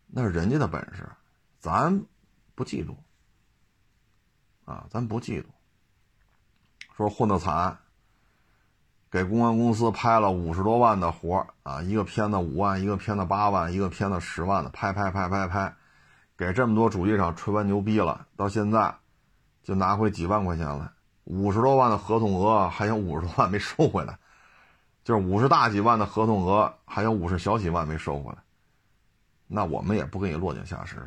[0.06, 1.08] 那是人家的本事，
[1.58, 2.04] 咱
[2.54, 2.96] 不嫉妒
[4.64, 5.46] 啊，咱不嫉妒。
[6.96, 7.78] 说混得惨，
[9.10, 15.74] 给公关公司拍了五十多万的活啊，一个片子五万，一个片子八万，一个片子十万的，拍拍拍拍拍，
[16.38, 18.94] 给这么多主机厂吹完牛逼了，到现在
[19.64, 20.88] 就拿回几万块钱来，
[21.24, 24.16] 五十多万的合同额还有五十多万没收回来，
[25.02, 28.38] 就是五十大几万的合同额还有五十小几万没收回来。
[29.48, 31.00] 那我们也不给你落井下石，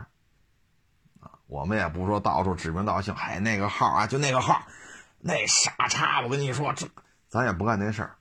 [1.22, 4.62] 啊，我们也不说到处指名道姓，哎，那个号啊，就那个号，
[5.20, 6.86] 那傻叉，我跟你说，这
[7.34, 8.16] 咱也不干那事儿，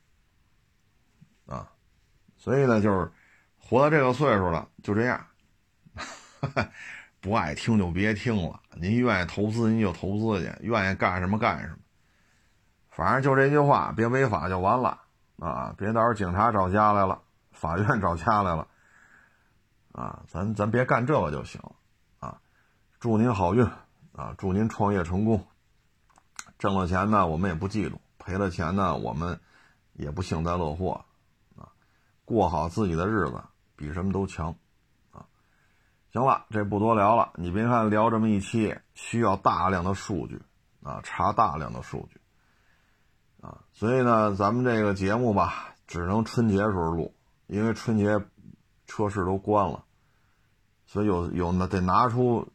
[1.44, 1.68] 啊，
[2.38, 3.12] 所以呢，就是
[3.58, 5.26] 活到这个岁数了，就这样，
[7.20, 11.76] 不爱听就别听了，您愿意投资您就投资去，愿意干什么干什么，
[12.88, 15.02] 反正就这句话，别违法就完了，
[15.40, 18.66] 啊，别到时候警察找家来了，法院找家来了。
[19.92, 21.60] 啊，咱咱别干这个就行，
[22.18, 22.40] 啊，
[22.98, 23.62] 祝您好运，
[24.12, 25.46] 啊，祝您创业成功。
[26.58, 29.38] 挣了钱呢，我们也不嫉妒；赔了钱呢，我们
[29.92, 31.04] 也不幸灾乐祸，
[31.56, 31.68] 啊，
[32.24, 33.42] 过好自己的日子
[33.76, 34.54] 比什么都强，
[35.10, 35.26] 啊，
[36.12, 37.32] 行了，这不多聊了。
[37.36, 40.40] 你别看聊这么一期，需要大量的数据，
[40.82, 42.20] 啊，查大量的数据，
[43.40, 47.14] 啊，所以呢，咱们这个节目吧，只能春节时候录，
[47.46, 48.24] 因为春节。
[48.84, 49.84] 车市都关了，
[50.84, 52.46] 所以有有呢得拿出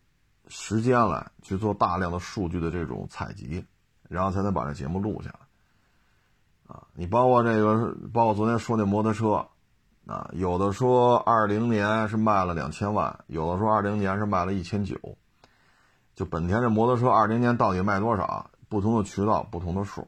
[0.47, 3.65] 时间来去做大量的数据的这种采集，
[4.07, 5.46] 然后才能把这节目录下来。
[6.67, 9.47] 啊，你包括这个，包括昨天说那摩托车，
[10.05, 14.95] 啊，有的说二零年是卖了两千万，有的说二零年是卖了一千九，
[16.15, 18.49] 就本田这摩托车二零年到底卖多少？
[18.69, 20.07] 不同的渠道不同的数。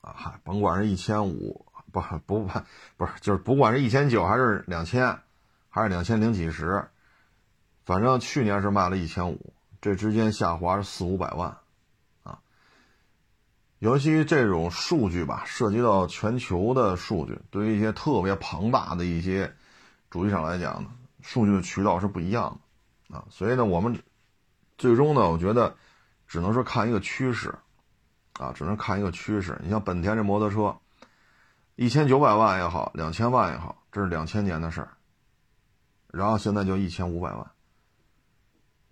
[0.00, 1.64] 啊，嗨，甭管是一千五。
[1.92, 2.60] 不不不，
[2.96, 5.16] 不是，就是不管是一千九还是两千，
[5.70, 6.88] 还是两千零几十，
[7.84, 11.56] 反正去年是卖了一千五，这之间下滑是四五百万，
[13.84, 19.54] 尤其这种数据吧，涉及到全球的数据，对于一些特别庞大的一些
[20.08, 20.88] 主机厂来讲呢，
[21.20, 22.58] 数据的渠道是不一样
[23.10, 24.02] 的，啊，所以呢，我们
[24.78, 25.76] 最终呢，我觉得
[26.26, 27.54] 只能说看一个趋势，
[28.38, 29.60] 啊，只能看一个趋势。
[29.62, 30.74] 你像本田这摩托车。
[31.76, 34.96] 一千九百万也好，两千万也好，这是两千年的事儿。
[36.10, 37.50] 然后现在就一千五百万，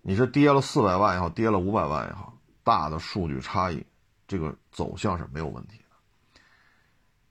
[0.03, 3.83] 你是跌了四百万也好，跌了五百万也好，大的数据差异，
[4.27, 5.83] 这个走向是没有问题的。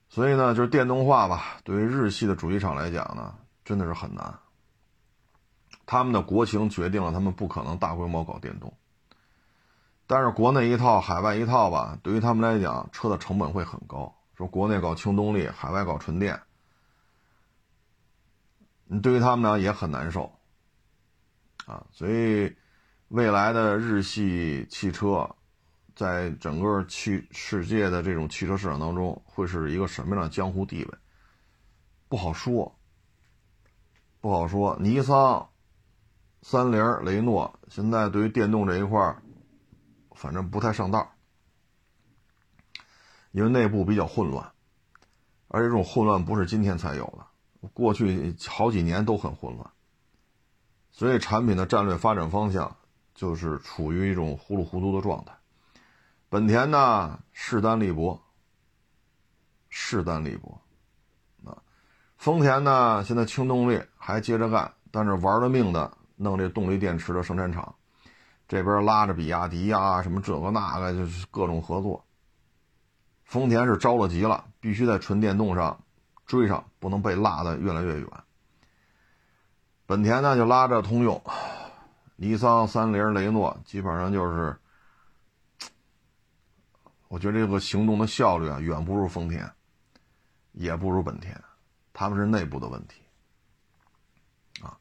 [0.09, 3.35] 所以呢，就是电动化吧，对于日系的主机厂来讲呢，
[3.65, 4.39] 真的是很难。
[5.87, 8.73] 他们的国情决定了他们不可能大规模搞电动，
[10.07, 14.15] 但是国内一套，海外一套吧，对于他们来讲，车的成本会很高。
[14.37, 16.41] 说国内搞轻动力，海外搞纯电，
[18.85, 20.33] 你对于他们呢也很难受，
[21.67, 22.57] 啊，所以
[23.09, 25.37] 未来的日系汽车
[25.95, 30.95] 在整个汽世界的这种汽车市场当中，会是一个什么样的江湖地位？
[32.09, 32.79] 不好说，
[34.21, 34.77] 不好说。
[34.81, 35.49] 尼桑、
[36.43, 39.17] 三菱、雷诺现在对于电动这一块
[40.15, 41.13] 反正不太上道，
[43.31, 44.53] 因为内部比较混乱，
[45.49, 49.71] 而且这种混乱不是今天才有的，过去好几年都很混乱，
[50.91, 52.77] 所以产品的战略发展方向
[53.15, 55.35] 就是处于一种糊里糊涂的状态。
[56.33, 58.19] 本田呢势单力薄，
[59.69, 60.63] 势单力薄，
[61.45, 61.61] 啊，
[62.17, 67.75] 丰田呢现在轻动力还接着干，但是玩了命的弄这动力电池的生产厂，
[68.49, 72.03] 这边拉着比亚迪呀什么这个那个就是各种合作。
[73.25, 75.79] 丰田是着了急了，必须在纯电动上
[76.25, 78.09] 追上，不能被落得越来越远。
[79.85, 81.23] 本田呢就拉着通用、
[82.17, 84.57] 尼桑、三菱、雷诺，基本上就是。
[87.13, 89.47] 我觉得这个行动的效率啊，远不如丰田，
[90.53, 91.39] 也不如本田，
[91.93, 93.03] 他们是内部的问题，
[94.63, 94.79] 啊，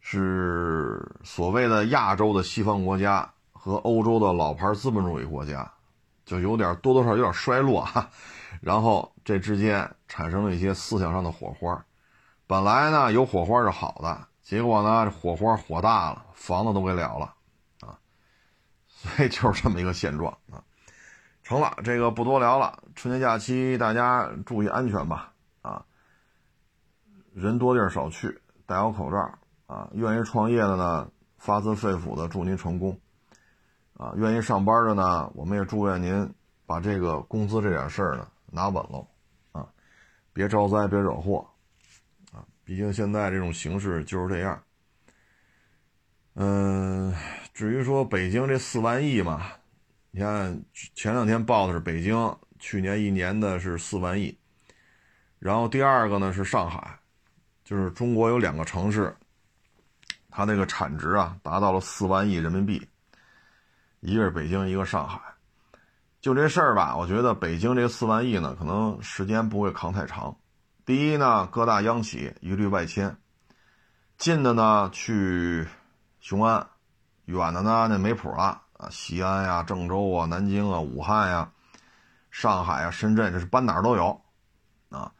[0.00, 5.72] 是所谓的亚洲的西方国家和欧洲的老牌资本主义国家，
[6.26, 8.10] 就有点多多少有点衰落哈，
[8.60, 11.86] 然后这之间产生了一些思想上的火花，
[12.48, 17.32] 本来呢有火花是好的，结果呢这火花火大了，房子都给燎了，
[17.82, 17.96] 啊，
[18.88, 20.64] 所以就是这么一个现状啊。
[21.48, 22.82] 成了，这个不多聊了。
[22.94, 25.32] 春节假期大家注意安全吧，
[25.62, 25.82] 啊，
[27.32, 29.16] 人多地儿少去，戴好口罩
[29.66, 29.88] 啊。
[29.94, 33.00] 愿意创业的呢，发自肺腑的祝您成功，
[33.96, 36.30] 啊，愿意上班的呢，我们也祝愿您
[36.66, 39.08] 把这个工资这点事儿呢拿稳喽，
[39.52, 39.66] 啊，
[40.34, 41.48] 别招灾，别惹祸，
[42.30, 44.62] 啊，毕竟现在这种形势就是这样。
[46.34, 47.14] 嗯，
[47.54, 49.46] 至于说北京这四万亿嘛。
[50.10, 54.36] 你看，前两天报的是北京去年一年的是四万亿，
[55.38, 56.98] 然后第二个呢是上海，
[57.62, 59.14] 就是中国有两个城市，
[60.30, 62.88] 它那个产值啊达到了四万亿人民币，
[64.00, 65.20] 一个是北京，一个上海。
[66.20, 70.36] 就这事儿吧，我觉得北京这四万亿呢，可能时间不会扛太长。
[70.84, 73.14] 第一呢，各大央企一律外迁，
[74.16, 75.66] 近的呢去
[76.18, 76.66] 雄安，
[77.26, 78.62] 远的呢那没谱了。
[78.78, 81.50] 啊，西安呀、郑州啊、南京啊、武汉呀、
[82.30, 84.20] 上海啊、深圳，这是搬哪儿都有，
[84.88, 85.12] 啊，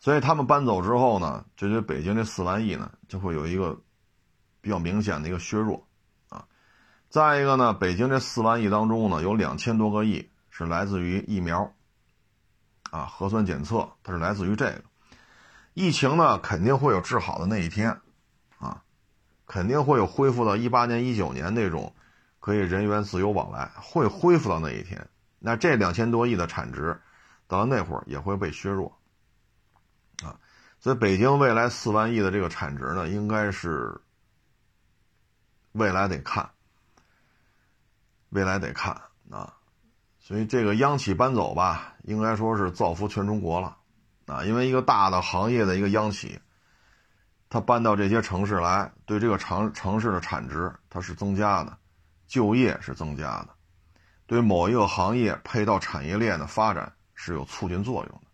[0.00, 3.80] 所以他们搬走之后呢，这对北京这四万亿呢，就会有一个
[4.60, 5.86] 比较明显的一个削弱，
[6.28, 6.44] 啊，
[7.08, 11.72] 再一个呢，北京这四万亿当中呢，有两千多个亿是来自于疫苗，
[12.90, 14.82] 啊，核酸检测，它是来自于这个，
[15.74, 17.96] 疫情呢肯定会有治好的那一天，
[18.58, 18.82] 啊，
[19.46, 21.94] 肯定会有恢复到一八年、一九年那种。
[22.44, 25.08] 可以人员自由往来，会恢复到那一天。
[25.38, 27.00] 那这两千多亿的产值，
[27.46, 28.94] 到了那会儿也会被削弱，
[30.22, 30.36] 啊，
[30.78, 33.98] 所以北京未来四万亿的这个产值呢，应该是
[35.72, 36.50] 未来得看，
[38.28, 38.92] 未来得看
[39.30, 39.54] 啊。
[40.18, 43.74] 所以这个央企搬走吧，应该说是造福全中国了，
[44.26, 46.38] 啊，因为一个大的行业的一个央企，
[47.48, 51.78] 它搬到这些城市来，对这个城城市的产值它是增加的。
[52.26, 53.48] 就业是增加的，
[54.26, 58.28] 对某一个行业配套产业链的发展是有促进作用的。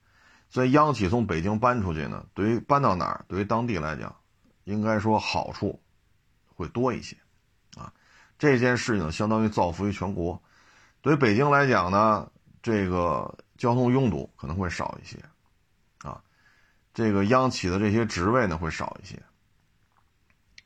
[0.48, 4.14] 所以，央企从北京搬出去呢，对于搬到哪儿，对于当地来讲，
[4.64, 5.80] 应该说好处
[6.56, 7.16] 会多一些
[7.76, 7.92] 啊。
[8.36, 10.42] 这件事情相当于造福于全国。
[11.02, 12.30] 对于北京来讲呢，
[12.62, 15.18] 这个交通拥堵可能会少一些
[16.02, 16.20] 啊，
[16.92, 19.22] 这个央企的这些职位呢会少一些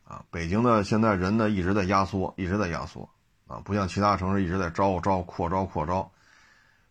[0.05, 0.25] 啊。
[0.31, 3.09] 北京的现在人呢一直在压缩，一直在压缩。
[3.47, 6.11] 啊，不像其他城市一直在招招扩招扩招，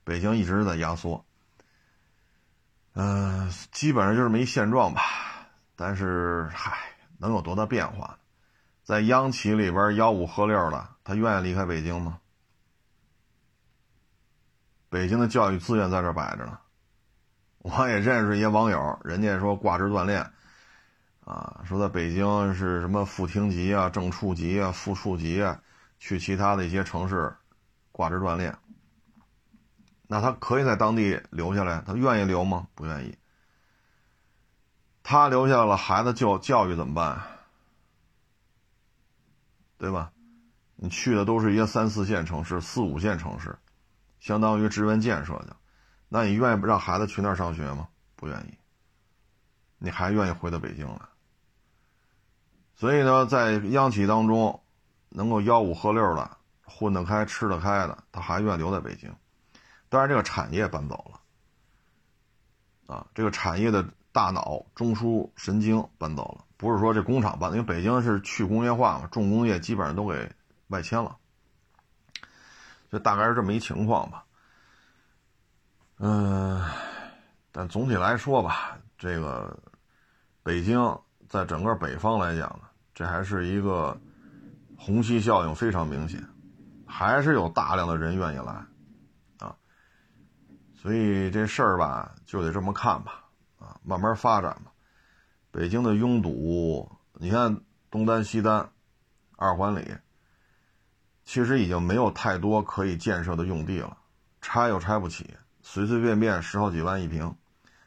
[0.03, 1.25] 北京一直在压缩。
[2.93, 5.01] 嗯，基本上就是没现状吧。
[5.75, 6.77] 但是，嗨，
[7.17, 8.19] 能有多大变化？
[8.83, 12.19] 在央企里边吆五喝六的，他愿意离开北京吗？
[14.89, 16.59] 北京的教育资源在这摆着呢。
[17.59, 20.31] 我也认识一些网友，人家说挂职锻炼，
[21.25, 25.59] 啊，说在北京是什么副厅级啊、正处级啊、副处级啊。
[26.05, 27.33] 去其他的一些城市
[27.93, 28.57] 挂职锻炼，
[30.05, 32.67] 那他可以在当地留下来，他愿意留吗？
[32.75, 33.17] 不愿意。
[35.01, 37.21] 他留下了，孩子教教育怎么办？
[39.77, 40.11] 对吧？
[40.75, 43.57] 你去的都是一些三四线城市、四五线城市，
[44.19, 45.55] 相当于支援建设的，
[46.09, 47.87] 那你愿意让孩子去那儿上学吗？
[48.17, 48.57] 不愿意。
[49.77, 50.99] 你还愿意回到北京来？
[52.75, 54.59] 所以呢，在央企当中。
[55.15, 59.15] 能够吆五喝六的，混得开、吃得开的，他还愿意留在北京。
[59.87, 70.31] 但是，这个产业搬走了，啊，这个产业的大脑、中枢神经搬走了，不是说这工厂搬，因为北京是去工业化嘛，重工业基本上都给
[70.69, 71.15] 外迁了，
[72.91, 74.25] 就大概是这么一情况吧。
[75.99, 76.59] 嗯，
[77.51, 79.55] 但总体来说吧，这个
[80.41, 80.99] 北京
[81.29, 83.95] 在整个北方来讲呢，这还是一个
[84.85, 86.21] 虹吸效应非常明显，
[86.85, 88.65] 还是有大量的人愿意来。
[89.39, 89.55] 啊
[90.75, 93.23] 所以这事儿吧，就得这么看吧，
[93.59, 94.73] 啊，慢慢发展吧。
[95.51, 98.69] 北京的拥堵，你看东单、西单、
[99.37, 99.95] 二环里，
[101.23, 103.95] 其实已经没有太多可以建设的用地了，
[104.41, 107.33] 拆又拆不起，随随便便十好几万一平，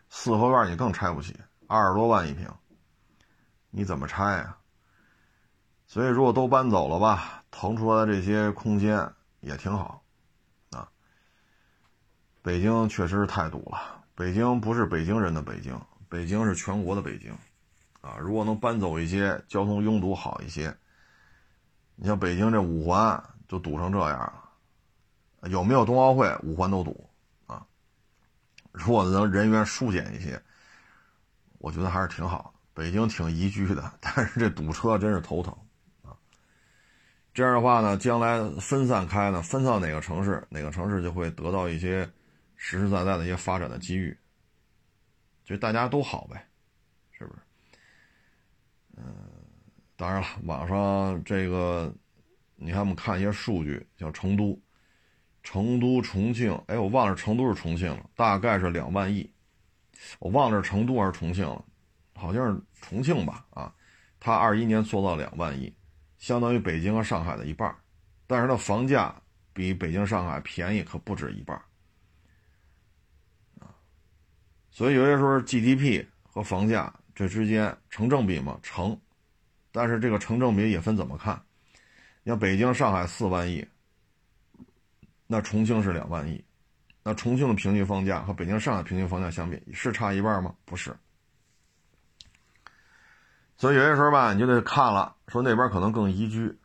[0.08, 2.48] 四合院你更拆不起，二十多万一平，
[3.68, 4.56] 你怎么拆呀？
[5.96, 10.02] 所以如果都搬走了吧，腾出来的这些空间也挺好。
[10.70, 10.86] 啊
[12.42, 14.04] 北京确实是太堵了。
[14.14, 15.80] 北京不是北京人的北京，
[16.10, 17.32] 北京是全国的北京，
[18.02, 18.18] 啊！
[18.20, 20.76] 如果能搬走一些，交通拥堵好一些。
[21.94, 27.08] 你像北京这五环就堵成这样了，有没有冬奥会，五环都堵
[27.46, 27.66] 啊！
[28.70, 30.38] 如果能人员疏解一些，
[31.56, 32.60] 我觉得还是挺好的。
[32.74, 35.56] 北京挺宜居的， 但是这堵车真是头疼！
[37.36, 42.08] 这样的话呢，将来分散开呢，分到哪个城市，哪个城市就会得到一些。
[42.58, 44.16] 实实在在的一些发展的机遇，
[45.44, 46.48] 就大家都好呗，
[47.12, 47.40] 是不是？
[48.96, 49.04] 嗯，
[49.94, 51.94] 当然了，网上这个，
[52.54, 54.58] 你看我们看一些数据，像成都、
[55.42, 59.30] 成都、重庆，哎，我忘了成都是重庆了，大概是两万亿，
[60.18, 61.62] 我忘了是成都还是重庆了，
[62.14, 63.44] 好像是重庆吧？
[63.50, 63.70] 啊，
[64.18, 65.70] 它二一年做到两万亿，
[66.26, 67.72] 相当于北京和上海的一半，
[68.26, 69.14] 但是它房价
[69.52, 71.56] 比北京、上海便宜可不止一半。
[73.60, 73.70] 啊
[74.72, 78.58] 所以有些时候 GDP 和房价这之间成正比吗？
[78.60, 79.00] 成，
[79.70, 81.40] 但是这个成正比也分怎么看。
[82.24, 83.64] 你像北京、上海四万亿，
[85.28, 86.44] 那重庆是两万亿，
[87.04, 90.52] 那重庆的平均房价和北京、上海平均房价相比是差一半吗？
[90.64, 90.92] 不是。
[93.56, 96.58] 所以有些时候吧，你就得看了，说那边可能更宜居，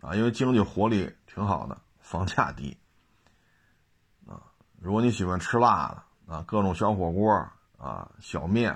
[0.00, 2.76] 啊，因为经济活力挺好的，房价低，
[4.26, 4.40] 啊，
[4.80, 6.02] 如果你喜欢吃辣的。
[6.24, 7.30] 啊，各种小火锅
[7.76, 8.74] 啊，小面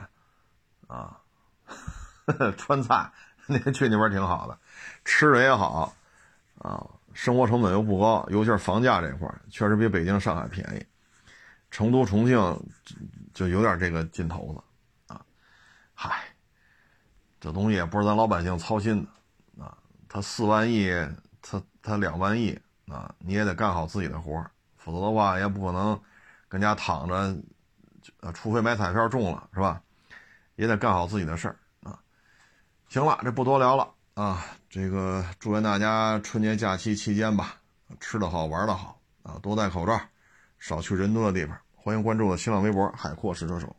[0.88, 1.18] 啊，
[2.58, 3.10] 川菜，
[3.46, 4.58] 那去那边挺好的，
[5.06, 5.94] 吃的也好
[6.58, 6.84] 啊，
[7.14, 10.84] 生活成本又不高，尤其是房价这块确实比北京、上海便宜。
[11.70, 12.36] 成都、重庆
[13.32, 15.24] 就有点这个劲头子啊。
[15.94, 16.25] 嗨，
[17.40, 19.06] 这东西也不是咱老百姓操心
[19.56, 19.76] 的啊。
[20.08, 20.90] 他四万亿，
[21.42, 22.58] 他他两万亿
[22.88, 24.44] 啊，你也得干好自己的活
[24.76, 26.00] 否则的话也不可能。
[26.48, 27.36] 跟家躺着，
[28.20, 29.82] 呃，除非买彩票中了，是吧？
[30.54, 31.98] 也得干好自己的事儿啊。
[32.88, 34.44] 行了，这不多聊了啊。
[34.70, 37.56] 这个祝愿大家春节假期期间吧，
[37.98, 40.00] 吃得好，玩得好啊，多戴口罩，
[40.60, 41.58] 少去人多的地方。
[41.74, 43.74] 欢迎关注我新浪微博“海阔试车手”。